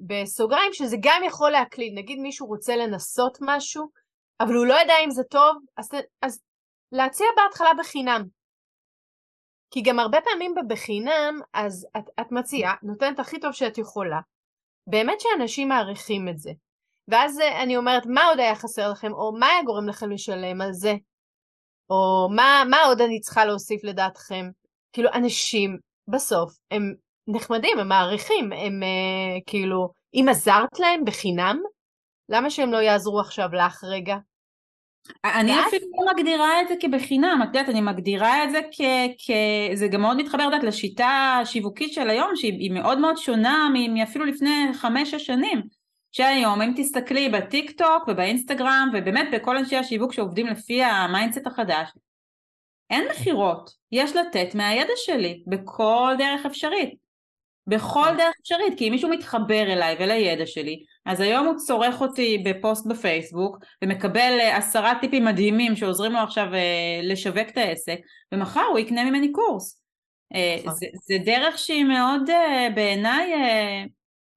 [0.00, 3.88] בסוגריים שזה גם יכול להקליד, נגיד מישהו רוצה לנסות משהו,
[4.40, 5.88] אבל הוא לא יודע אם זה טוב, אז,
[6.22, 6.40] אז
[6.92, 8.24] להציע בהתחלה בחינם.
[9.70, 14.20] כי גם הרבה פעמים בבחינם, אז את, את מציעה, נותנת הכי טוב שאת יכולה.
[14.86, 16.50] באמת שאנשים מעריכים את זה.
[17.08, 20.72] ואז אני אומרת, מה עוד היה חסר לכם, או מה היה גורם לכם לשלם על
[20.72, 20.94] זה?
[21.90, 24.50] או מה, מה עוד אני צריכה להוסיף לדעתכם?
[24.92, 25.78] כאילו, אנשים
[26.08, 26.94] בסוף הם
[27.28, 31.60] נחמדים, הם מעריכים, הם uh, כאילו, אם עזרת להם בחינם,
[32.28, 34.16] למה שהם לא יעזרו עכשיו לך רגע?
[35.24, 35.68] אני ואז...
[35.68, 38.80] אפילו לא מגדירה את זה כבחינם, את יודעת, אני מגדירה את זה כ...
[39.18, 39.30] כ...
[39.74, 44.68] זה גם מאוד מתחבר, יודעת, לשיטה השיווקית של היום, שהיא מאוד מאוד שונה מאפילו לפני
[44.74, 45.62] חמש-שש שנים.
[46.12, 51.90] שהיום אם תסתכלי בטיק טוק ובאינסטגרם ובאמת בכל אנשי השיווק שעובדים לפי ה mindset החדש,
[52.90, 57.09] אין מכירות, יש לתת מהידע שלי בכל דרך אפשרית.
[57.66, 58.16] בכל נכון.
[58.16, 62.86] דרך אפשרית, כי אם מישהו מתחבר אליי ולידע שלי, אז היום הוא צורך אותי בפוסט
[62.86, 67.98] בפייסבוק ומקבל אה, עשרה טיפים מדהימים שעוזרים לו עכשיו אה, לשווק את העסק,
[68.32, 69.82] ומחר הוא יקנה ממני קורס.
[70.34, 70.74] אה, נכון.
[70.74, 72.22] זה, זה דרך שהיא מאוד
[72.74, 73.32] בעיניי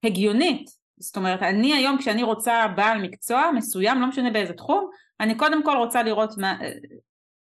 [0.03, 0.69] הגיונית.
[0.99, 5.63] זאת אומרת, אני היום כשאני רוצה בעל מקצוע מסוים, לא משנה באיזה תחום, אני קודם
[5.63, 6.57] כל רוצה לראות מה,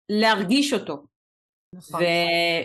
[0.10, 1.04] להרגיש אותו.
[1.74, 2.02] נכון.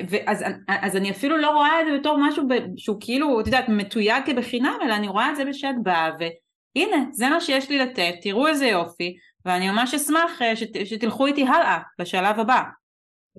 [0.09, 2.45] ואז אז אני אפילו לא רואה את זה בתור משהו
[2.77, 7.29] שהוא כאילו, את יודעת, מתויג כבחינם, אלא אני רואה את זה בשאת באה, והנה, זה
[7.29, 11.79] מה שיש לי לתת, תראו איזה יופי, ואני ממש אשמח אה, שת, שתלכו איתי הלאה,
[12.01, 12.63] בשלב הבא.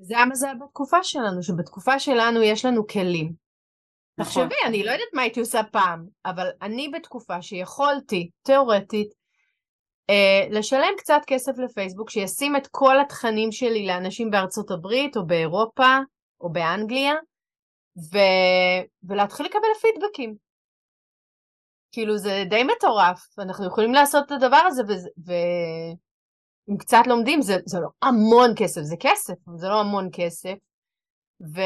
[0.01, 3.31] זה המזל בתקופה שלנו, שבתקופה שלנו יש לנו כלים.
[4.17, 4.47] נכון.
[4.47, 9.13] תחשבי, אני לא יודעת מה הייתי עושה פעם, אבל אני בתקופה שיכולתי, תיאורטית,
[10.49, 15.97] לשלם קצת כסף לפייסבוק שישים את כל התכנים שלי לאנשים בארצות הברית או באירופה
[16.41, 17.13] או באנגליה
[17.97, 18.17] ו...
[19.03, 20.35] ולהתחיל לקבל פידבקים.
[21.91, 24.83] כאילו זה די מטורף, אנחנו יכולים לעשות את הדבר הזה
[25.25, 26.79] ואם ו...
[26.79, 30.55] קצת לומדים זה, זה לא המון כסף, זה כסף, זה לא המון כסף.
[31.55, 31.61] ו...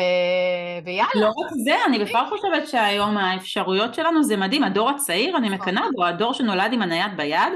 [0.85, 1.09] ויאללה.
[1.15, 5.59] לא רק זה, אני בכלל חושבת שהיום האפשרויות שלנו זה מדהים, הדור הצעיר, אני נכון.
[5.59, 7.53] מקנאה בו, הדור שנולד עם הנייד ביד,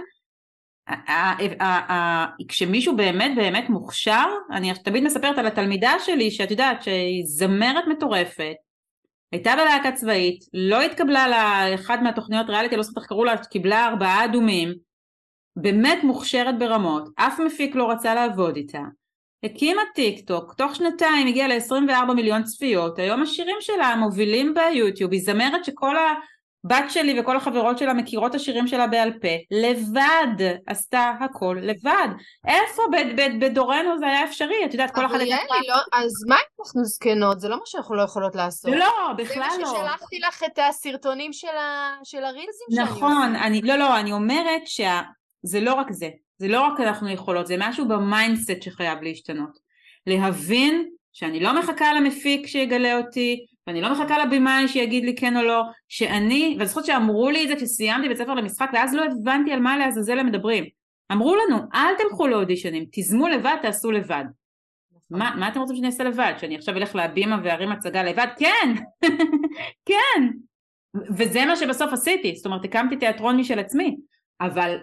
[2.47, 8.53] כשמישהו באמת באמת מוכשר, אני תמיד מספרת על התלמידה שלי שאת יודעת שהיא זמרת מטורפת,
[9.31, 11.27] הייתה בלהקה צבאית, לא התקבלה
[11.71, 14.73] לאחד מהתוכניות ריאליטי, לא זוכרת איך קראו לה, קיבלה ארבעה אדומים,
[15.55, 18.81] באמת מוכשרת ברמות, אף מפיק לא רצה לעבוד איתה,
[19.43, 25.21] הקימה טיק טוק, תוך שנתיים הגיעה ל-24 מיליון צפיות, היום השירים שלה מובילים ביוטיוב, היא
[25.21, 25.95] זמרת שכל.
[26.66, 32.07] בת שלי וכל החברות שלה מכירות את השירים שלה בעל פה, לבד עשתה הכל לבד.
[32.47, 32.82] איפה
[33.39, 34.66] בדורנו זה היה אפשרי?
[34.66, 35.16] את יודעת, כל אחת...
[35.16, 37.39] אבל יעלי, לא, אז מה אם אנחנו זקנות?
[37.39, 38.72] זה לא מה שאנחנו לא יכולות לעשות.
[38.72, 39.55] לא, בכלל לא.
[39.55, 41.95] זה מה ששלחתי לך את הסרטונים של, ה...
[42.03, 46.09] של הרילזים שאני נכון, אני, לא, לא, אני אומרת שזה לא רק זה.
[46.38, 49.59] זה לא רק אנחנו יכולות, זה משהו ב mindset שחייב להשתנות.
[50.07, 55.41] להבין שאני לא מחכה למפיק שיגלה אותי, ואני לא מחכה לבמאי שיגיד לי כן או
[55.41, 59.51] לא, שאני, ואני זוכרת שאמרו לי את זה כשסיימתי בית ספר למשחק ואז לא הבנתי
[59.51, 60.66] על מה לעזאזל הם מדברים.
[61.11, 64.26] אמרו לנו, אל תלכו לאודישנים, תיזמו לבד, תעשו לבד.
[65.09, 66.34] מה, מה אתם רוצים שאני אעשה לבד?
[66.38, 68.28] שאני עכשיו אלך להבימה וארים הצגה לבד?
[68.38, 68.74] כן!
[69.89, 70.28] כן!
[71.18, 73.95] וזה מה שבסוף עשיתי, זאת אומרת הקמתי תיאטרון משל עצמי,
[74.41, 74.78] אבל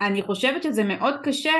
[0.00, 1.52] אני חושבת שזה מאוד קשה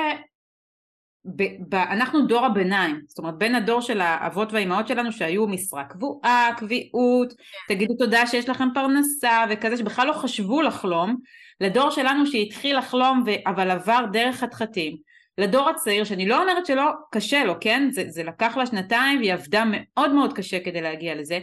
[1.25, 5.83] ב- ב- אנחנו דור הביניים, זאת אומרת בין הדור של האבות והאימהות שלנו שהיו משרה
[5.83, 7.33] קבועה, קביעות,
[7.67, 11.15] תגידו תודה שיש לכם פרנסה וכזה שבכלל לא חשבו לחלום,
[11.61, 14.95] לדור שלנו שהתחיל לחלום ו- אבל עבר דרך חתחתים,
[15.37, 17.87] לדור הצעיר שאני לא אומרת שלא קשה לו, כן?
[17.91, 21.39] זה, זה לקח לה שנתיים והיא עבדה מאוד מאוד קשה כדי להגיע לזה,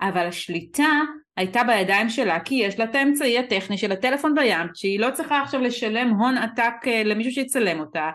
[0.00, 1.00] אבל השליטה
[1.36, 5.40] הייתה בידיים שלה כי יש לה את האמצעי הטכני של הטלפון בים שהיא לא צריכה
[5.40, 8.10] עכשיו לשלם הון עתק אה, למישהו שיצלם אותה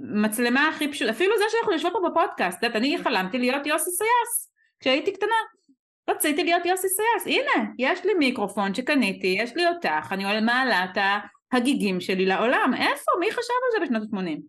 [0.00, 4.52] מצלמה הכי פשוט, אפילו זה שאנחנו יושבות פה בפודקאסט, את אני חלמתי להיות יוסי סייס
[4.80, 5.34] כשהייתי קטנה.
[6.10, 10.98] רציתי להיות יוסי סייס, הנה, יש לי מיקרופון שקניתי, יש לי אותך, אני מעלה את
[11.52, 13.12] ההגיגים שלי לעולם, איפה?
[13.20, 14.40] מי חשב על זה בשנות ה-80?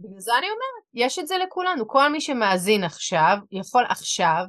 [0.00, 4.44] בגלל זה אני אומרת, יש את זה לכולנו, כל מי שמאזין עכשיו, יכול עכשיו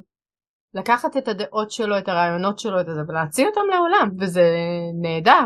[0.74, 4.42] לקחת את הדעות שלו, את הרעיונות שלו, את זה, ולהציע אותם לעולם, וזה
[5.02, 5.44] נהדר.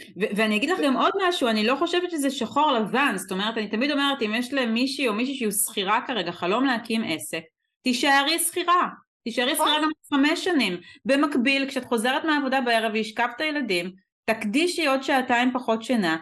[0.00, 3.58] ו- ואני אגיד לך גם עוד משהו, אני לא חושבת שזה שחור לבן, זאת אומרת,
[3.58, 7.42] אני תמיד אומרת, אם יש למישהי או מישהי שהיא שכירה כרגע חלום להקים עסק,
[7.82, 8.88] תישארי שכירה,
[9.24, 9.66] תישארי נכון.
[9.66, 10.76] שכירה גם חמש שנים.
[11.04, 13.92] במקביל, כשאת חוזרת מהעבודה בערב והשקפת את הילדים,
[14.24, 16.16] תקדישי עוד שעתיים פחות שינה,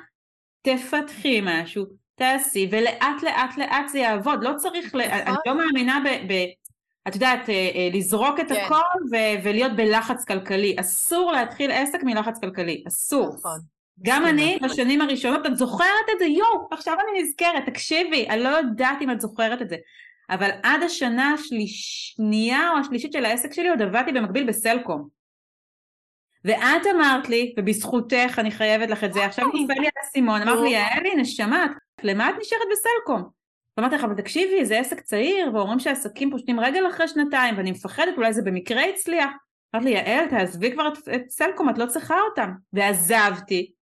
[0.62, 5.01] תפתחי משהו, תעשי, ולאט לאט לאט זה יעבוד, לא צריך, ל...
[5.01, 5.37] אני נכון.
[5.47, 6.33] לא מאמינה ב...
[6.33, 6.45] ב...
[7.09, 8.64] את יודעת, אה, אה, לזרוק את כן.
[8.64, 10.76] הכל ו- ולהיות בלחץ כלכלי.
[10.80, 13.34] אסור להתחיל עסק מלחץ כלכלי, אסור.
[13.34, 13.59] נכון.
[14.02, 16.24] גם אני בשנים הראשונות, את זוכרת את זה?
[16.24, 19.76] יואו, עכשיו אני נזכרת, תקשיבי, אני לא יודעת אם את זוכרת את זה.
[20.30, 25.09] אבל עד השנה השנייה או השלישית של העסק שלי עוד עבדתי במקביל בסלקום.
[26.44, 29.44] ואת אמרת לי, ובזכותך אני חייבת לך את זה, עכשיו.
[29.44, 31.66] נופל לי האסימון, אמרת לי, יעלי, נשמה,
[32.02, 33.43] למה את נשארת בסלקום?
[33.77, 38.16] ואמרתי לך, אבל תקשיבי, זה עסק צעיר, ואומרים שהעסקים פושטים רגל אחרי שנתיים, ואני מפחדת,
[38.16, 39.31] אולי זה במקרה הצליח.
[39.75, 42.51] אמרתי לי, יעל, תעזבי כבר את, את סלקום, את לא צריכה אותם.
[42.72, 43.72] ועזבתי,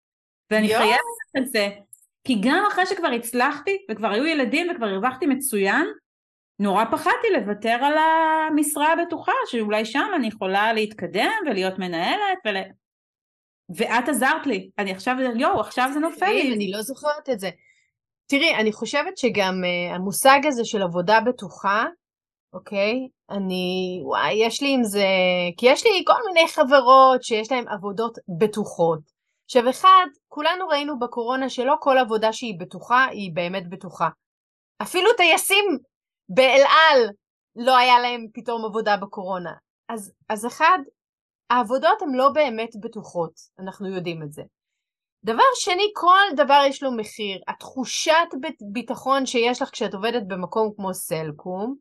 [0.50, 0.98] ואני חייבת
[1.38, 1.68] את זה,
[2.24, 5.86] כי גם אחרי שכבר הצלחתי, וכבר היו ילדים וכבר הרווחתי מצוין,
[6.58, 12.56] נורא פחדתי לוותר על המשרה הבטוחה, שאולי שם אני יכולה להתקדם ולהיות מנהלת ול...
[13.76, 16.54] ואת עזרת לי, אני עכשיו, יואו, עכשיו זה נופל לי.
[16.54, 17.50] אני לא זוכרת את זה.
[18.32, 21.84] תראי, אני חושבת שגם uh, המושג הזה של עבודה בטוחה,
[22.52, 22.92] אוקיי?
[23.30, 25.06] אני, וואי, יש לי עם זה,
[25.56, 29.00] כי יש לי כל מיני חברות שיש להן עבודות בטוחות.
[29.44, 34.08] עכשיו אחד, כולנו ראינו בקורונה שלא כל עבודה שהיא בטוחה היא באמת בטוחה.
[34.82, 35.64] אפילו טייסים
[36.28, 37.08] באל על
[37.56, 39.52] לא היה להם פתאום עבודה בקורונה.
[39.88, 40.78] אז, אז אחד,
[41.50, 44.42] העבודות הן לא באמת בטוחות, אנחנו יודעים את זה.
[45.24, 47.40] דבר שני, כל דבר יש לו מחיר.
[47.48, 48.28] התחושת
[48.72, 51.74] ביטחון שיש לך כשאת עובדת במקום כמו סלקום,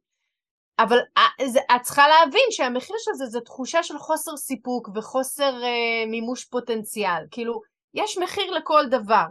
[0.80, 6.06] אבל אה, את צריכה להבין שהמחיר של זה זה תחושה של חוסר סיפוק וחוסר אה,
[6.08, 7.26] מימוש פוטנציאל.
[7.32, 7.62] כאילו,
[7.94, 9.26] יש מחיר לכל דבר.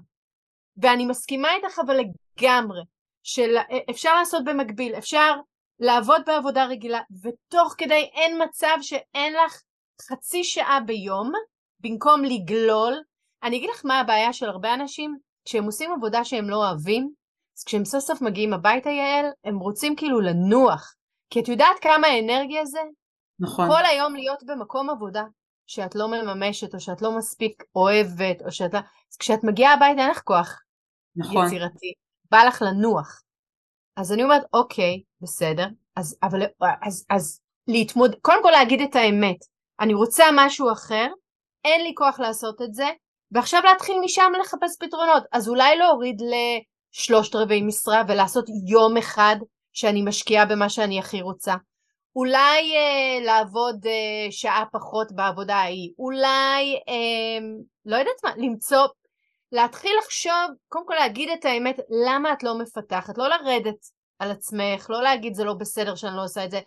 [0.76, 2.80] ואני מסכימה איתך אבל לגמרי,
[3.22, 5.34] שאפשר לעשות במקביל, אפשר
[5.80, 9.62] לעבוד בעבודה רגילה, ותוך כדי אין מצב שאין לך
[10.08, 11.32] חצי שעה ביום,
[11.80, 13.02] במקום לגלול.
[13.43, 17.11] אני אגיד לך מה הבעיה של הרבה אנשים, כשהם עושים עבודה שהם לא אוהבים,
[17.59, 20.95] אז כשהם סוף סוף מגיעים הביתה, יעל, הם רוצים כאילו לנוח.
[21.30, 22.80] כי את יודעת כמה אנרגיה זה?
[23.38, 23.68] נכון.
[23.68, 25.24] כל היום להיות במקום עבודה
[25.66, 28.78] שאת לא מממשת, או שאת לא מספיק אוהבת, או שאת לא...
[28.78, 30.61] אז כשאת מגיעה הביתה אין לך כוח
[31.16, 31.47] נכון.
[31.47, 31.93] יצירתי,
[32.30, 33.22] בא לך לנוח.
[33.97, 35.66] אז אני אומרת, אוקיי, בסדר,
[35.97, 36.43] אז, אבל,
[36.82, 38.14] אז, אז להתמוד...
[38.22, 39.36] קודם כל להגיד את האמת,
[39.80, 41.07] אני רוצה משהו אחר,
[41.64, 42.86] אין לי כוח לעשות את זה,
[43.33, 45.22] ועכשיו להתחיל משם לחפש פתרונות.
[45.33, 49.37] אז אולי להוריד לשלושת רבעי משרה ולעשות יום אחד
[49.72, 51.55] שאני משקיעה במה שאני הכי רוצה.
[52.16, 57.47] אולי אה, לעבוד אה, שעה פחות בעבודה ההיא, אולי, אה,
[57.87, 58.87] לא יודעת מה, למצוא,
[59.53, 63.87] להתחיל לחשוב, קודם כל להגיד את האמת, למה את לא מפתחת, לא לרדת
[64.18, 66.61] על עצמך, לא להגיד זה לא בסדר שאני לא עושה את זה,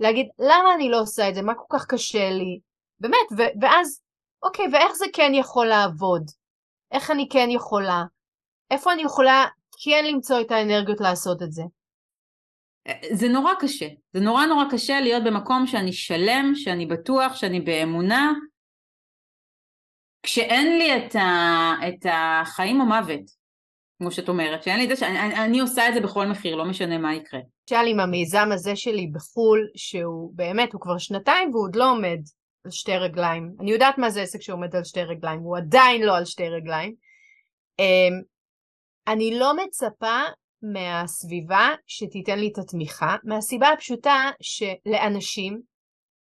[0.00, 2.60] להגיד למה אני לא עושה את זה, מה כל כך קשה לי,
[3.00, 4.00] באמת, ו- ואז,
[4.44, 6.30] אוקיי, ואיך זה כן יכול לעבוד?
[6.92, 8.04] איך אני כן יכולה?
[8.70, 9.46] איפה אני יכולה
[9.84, 11.62] כן למצוא את האנרגיות לעשות את זה?
[13.12, 18.32] זה נורא קשה, זה נורא נורא קשה להיות במקום שאני שלם, שאני בטוח, שאני באמונה,
[20.22, 23.20] כשאין לי את, ה, את החיים או מוות,
[23.98, 26.56] כמו שאת אומרת, שאין לי את זה, שאני אני, אני עושה את זה בכל מחיר,
[26.56, 27.40] לא משנה מה יקרה.
[27.70, 32.20] למשל עם המיזם הזה שלי בחו"ל, שהוא באמת, הוא כבר שנתיים והוא עוד לא עומד
[32.64, 33.56] על שתי רגליים.
[33.60, 36.94] אני יודעת מה זה עסק שעומד על שתי רגליים, הוא עדיין לא על שתי רגליים.
[37.78, 38.22] אמ,
[39.08, 40.20] אני לא מצפה
[40.62, 45.60] מהסביבה שתיתן לי את התמיכה, מהסיבה הפשוטה שלאנשים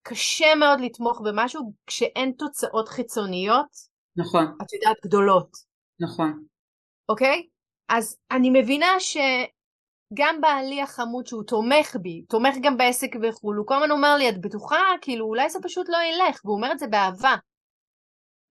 [0.02, 3.66] קשה מאוד לתמוך במשהו כשאין תוצאות חיצוניות.
[4.16, 4.44] נכון.
[4.62, 5.50] את יודעת, גדולות.
[6.00, 6.44] נכון.
[7.08, 7.46] אוקיי?
[7.88, 9.00] אז אני מבינה
[10.12, 14.28] שגם בעלי החמוד שהוא תומך בי, תומך גם בעסק וכו', הוא כל הזמן אומר לי,
[14.28, 14.80] את בטוחה?
[15.00, 17.36] כאילו, אולי זה פשוט לא ילך, והוא אומר את זה באהבה.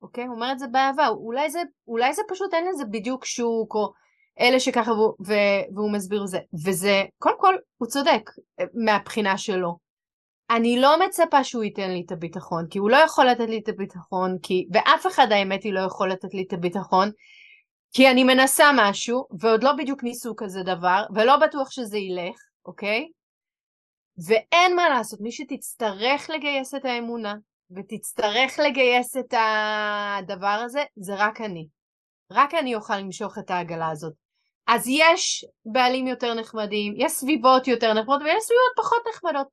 [0.01, 0.25] אוקיי?
[0.25, 3.91] הוא אומר את זה באהבה, אולי זה, אולי זה פשוט אין לזה בדיוק שוק, או
[4.39, 5.13] אלה שככה, והוא,
[5.75, 6.39] והוא מסביר זה.
[6.65, 9.77] וזה, קודם כל, הוא צודק אה, מהבחינה שלו.
[10.49, 13.69] אני לא מצפה שהוא ייתן לי את הביטחון, כי הוא לא יכול לתת לי את
[13.69, 17.11] הביטחון, כי, ואף אחד האמת היא לא יכול לתת לי את הביטחון,
[17.93, 22.35] כי אני מנסה משהו, ועוד לא בדיוק ניסו כזה דבר, ולא בטוח שזה ילך,
[22.65, 23.07] אוקיי?
[24.27, 27.35] ואין מה לעשות, מי שתצטרך לגייס את האמונה,
[27.75, 31.67] ותצטרך לגייס את הדבר הזה, זה רק אני.
[32.31, 34.13] רק אני אוכל למשוך את העגלה הזאת.
[34.67, 39.47] אז יש בעלים יותר נחמדים, יש סביבות יותר נחמדות ויש סביבות פחות נחמדות.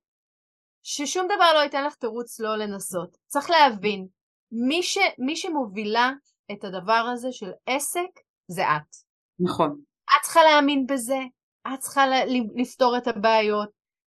[0.83, 3.17] ששום דבר לא ייתן לך תירוץ לא לנסות.
[3.27, 4.07] צריך להבין,
[4.53, 6.11] מי, ש, מי שמובילה
[6.53, 8.97] את הדבר הזה של עסק זה את.
[9.41, 9.81] נכון.
[10.05, 11.19] את צריכה להאמין בזה,
[11.75, 12.05] את צריכה
[12.57, 13.69] לפתור את הבעיות,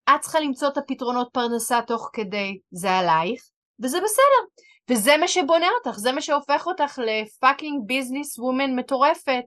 [0.10, 3.50] את צריכה למצוא את הפתרונות פרנסה תוך כדי, זה עלייך,
[3.84, 4.64] וזה בסדר.
[4.90, 9.46] וזה מה שבונה אותך, זה מה שהופך אותך לפאקינג ביזנס וומן מטורפת.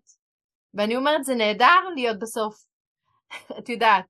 [0.74, 2.55] ואני אומרת, זה נהדר להיות בסוף.
[3.59, 4.05] את יודעת.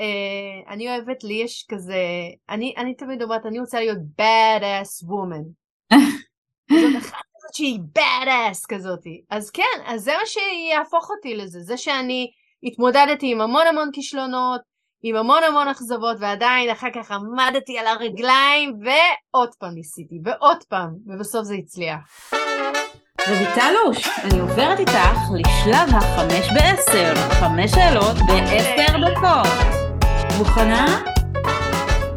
[0.00, 2.02] Uh, אני אוהבת, לי יש כזה,
[2.48, 5.44] אני, אני תמיד אומרת, אני רוצה להיות bad ass woman.
[6.70, 9.22] זאת אחת כזאת שהיא bad ass כזאתי.
[9.30, 12.30] אז כן, אז זה מה שיהפוך אותי לזה, זה שאני
[12.62, 14.60] התמודדתי עם המון המון כישלונות,
[15.02, 20.90] עם המון המון אכזבות, ועדיין אחר כך עמדתי על הרגליים, ועוד פעם ניסיתי, ועוד פעם,
[21.06, 22.30] ובסוף זה הצליח.
[23.28, 29.76] רויטלוש, אני עוברת איתך לשלב החמש בעשר, חמש שאלות בעשר דקות.
[30.38, 30.86] מוכנה?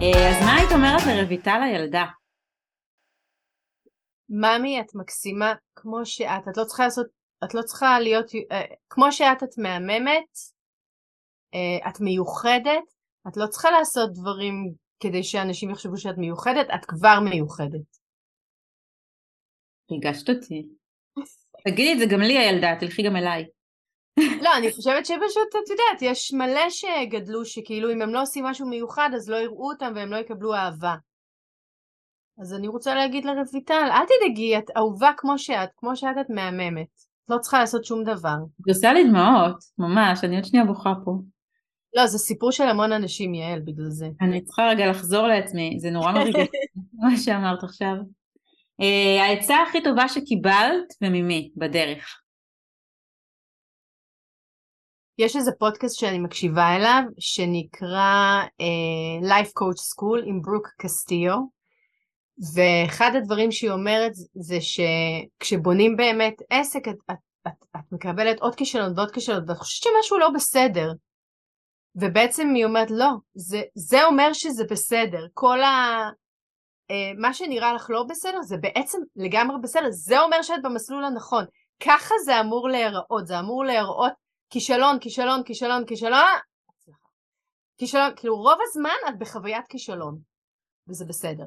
[0.02, 2.06] אה, אז מה היית אומרת לרויטל הילדה?
[4.30, 7.08] ממי, את מקסימה כמו שאת, את לא צריכה לעשות,
[7.44, 10.38] את לא צריכה להיות, אה, כמו שאת, את מהממת,
[11.54, 12.94] אה, את מיוחדת,
[13.28, 17.98] את לא צריכה לעשות דברים כדי שאנשים יחשבו שאת מיוחדת, את כבר מיוחדת.
[19.92, 20.68] ריגשת אותי.
[21.66, 23.46] תגידי את זה גם לי הילדה, תלכי גם אליי.
[24.44, 28.68] לא, אני חושבת שפשוט, את יודעת, יש מלא שגדלו שכאילו אם הם לא עושים משהו
[28.68, 30.96] מיוחד אז לא יראו אותם והם לא יקבלו אהבה.
[32.42, 36.88] אז אני רוצה להגיד לרויטל, אל תדאגי, את אהובה כמו שאת, כמו שאת את מהממת.
[37.26, 38.36] את לא צריכה לעשות שום דבר.
[38.68, 41.12] עושה לי דמעות, ממש, אני עוד שנייה בוכה פה.
[41.96, 44.10] לא, זה סיפור של המון אנשים, יעל, בגלל זה.
[44.22, 46.48] אני צריכה רגע לחזור לעצמי, זה נורא מרגיש
[47.02, 47.96] מה שאמרת עכשיו.
[48.82, 52.22] Uh, העצה הכי טובה שקיבלת וממי בדרך.
[55.18, 61.59] יש איזה פודקאסט שאני מקשיבה אליו שנקרא uh, Life Coach School עם ברוק קסטיו
[62.54, 67.16] ואחד הדברים שהיא אומרת זה שכשבונים באמת עסק את, את,
[67.48, 70.92] את, את מקבלת עוד כישלון ועוד כישלון ואת חושבת שמשהו לא בסדר.
[71.96, 75.68] ובעצם היא אומרת לא, זה, זה אומר שזה בסדר, כל ה...
[76.92, 81.46] אה, מה שנראה לך לא בסדר זה בעצם לגמרי בסדר, זה אומר שאת במסלול הנכון.
[81.84, 84.14] ככה זה אמור להיראות, זה אמור להיראות
[84.50, 86.40] כישלון, כישלון, כישלון, כישלון,
[87.78, 90.20] כישלון, כאילו רוב הזמן את בחוויית כישלון,
[90.88, 91.46] וזה בסדר.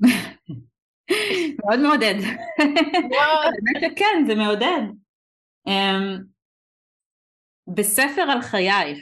[1.58, 2.14] מאוד מעודד.
[2.58, 4.82] באמת שכן, זה מעודד.
[5.66, 6.18] אמ,
[7.74, 8.98] בספר על חייך,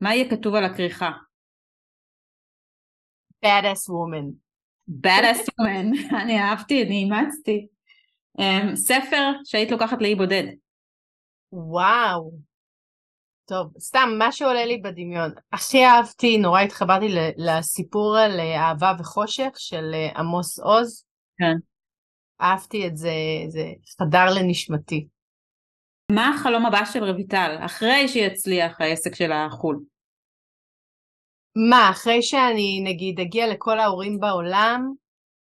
[0.00, 1.10] מה יהיה כתוב על הכריכה?
[3.44, 4.34] badass woman.
[4.88, 7.66] badass woman, אני אהבתי, אני אימצתי.
[8.40, 10.44] Um, ספר שהיית לוקחת לאי בודד.
[11.52, 12.32] וואו.
[13.46, 15.30] טוב, סתם, מה שעולה לי בדמיון.
[15.52, 21.04] הכי אהבתי, נורא התחברתי לסיפור על אה, אהבה וחושך של אה, עמוס עוז.
[21.38, 21.56] כן.
[22.40, 23.12] אהבתי את זה,
[23.48, 25.06] זה חדר לנשמתי.
[26.12, 29.80] מה החלום הבא של רויטל, אחרי שיצליח העסק של החו"ל?
[31.70, 34.92] מה, אחרי שאני נגיד אגיע לכל ההורים בעולם,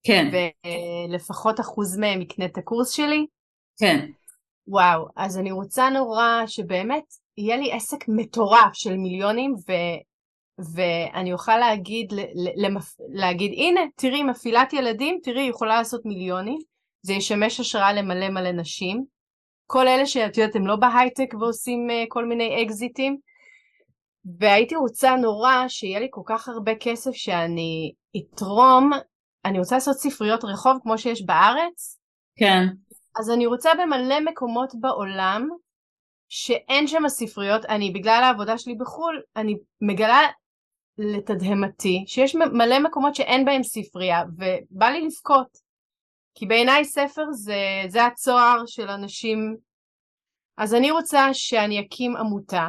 [0.03, 0.31] כן.
[1.09, 3.25] ולפחות אחוז מהם יקנה את הקורס שלי?
[3.79, 4.11] כן.
[4.67, 7.03] וואו, אז אני רוצה נורא שבאמת
[7.37, 9.71] יהיה לי עסק מטורף של מיליונים, ו,
[10.75, 12.13] ואני אוכל להגיד,
[12.55, 16.59] למפ, להגיד, הנה, תראי, מפעילת ילדים, תראי, היא יכולה לעשות מיליונים,
[17.01, 19.03] זה ישמש השראה למלא מלא נשים.
[19.67, 23.17] כל אלה שאת יודעת, הם לא בהייטק ועושים uh, כל מיני אקזיטים,
[24.39, 28.89] והייתי רוצה נורא שיהיה לי כל כך הרבה כסף שאני אתרום,
[29.45, 31.99] אני רוצה לעשות ספריות רחוב כמו שיש בארץ.
[32.35, 32.63] כן.
[33.19, 35.49] אז אני רוצה במלא מקומות בעולם
[36.33, 40.19] שאין שם ספריות, אני בגלל העבודה שלי בחו"ל, אני מגלה
[40.97, 45.57] לתדהמתי שיש מלא מקומות שאין בהם ספרייה ובא לי לבכות.
[46.35, 47.55] כי בעיניי ספר זה,
[47.87, 49.57] זה הצוהר של אנשים.
[50.57, 52.67] אז אני רוצה שאני אקים עמותה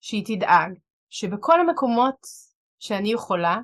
[0.00, 0.78] שהיא תדאג
[1.10, 2.16] שבכל המקומות
[2.78, 3.56] שאני יכולה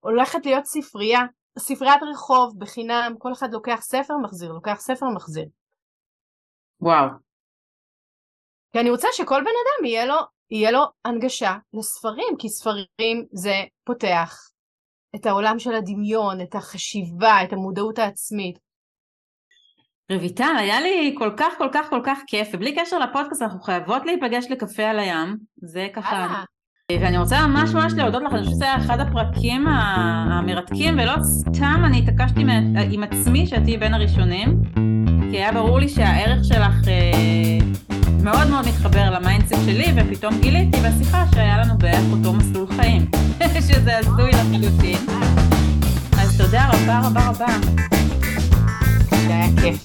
[0.00, 1.20] הולכת להיות ספרייה,
[1.58, 5.46] ספריית רחוב בחינם, כל אחד לוקח ספר מחזיר, לוקח ספר מחזיר.
[6.80, 7.27] וואו.
[8.72, 10.16] כי אני רוצה שכל בן אדם יהיה לו,
[10.50, 13.54] יהיה לו הנגשה לספרים, כי ספרים זה
[13.84, 14.48] פותח
[15.16, 18.58] את העולם של הדמיון, את החשיבה, את המודעות העצמית.
[20.12, 24.06] רויטל, היה לי כל כך כל כך כל כך כיף, ובלי קשר לפודקאסט אנחנו חייבות
[24.06, 26.42] להיפגש לקפה על הים, זה ככה...
[26.92, 31.82] ואני רוצה ממש ממש להודות לך, אני חושבת שזה היה אחד הפרקים המרתקים, ולא סתם
[31.84, 32.40] אני התעקשתי
[32.90, 34.62] עם עצמי שאת תהיי בין הראשונים,
[35.30, 40.78] כי היה ברור לי שהערך שלך אה, מאוד מאוד מתחבר ל mindset שלי, ופתאום גיליתי
[40.80, 43.10] בשיחה שהיה לנו בערך אותו מסלול חיים,
[43.68, 44.98] שזה הזוי לחלוטין.
[46.18, 47.46] אז תודה רבה רבה רבה.
[49.10, 49.84] זה היה כיף.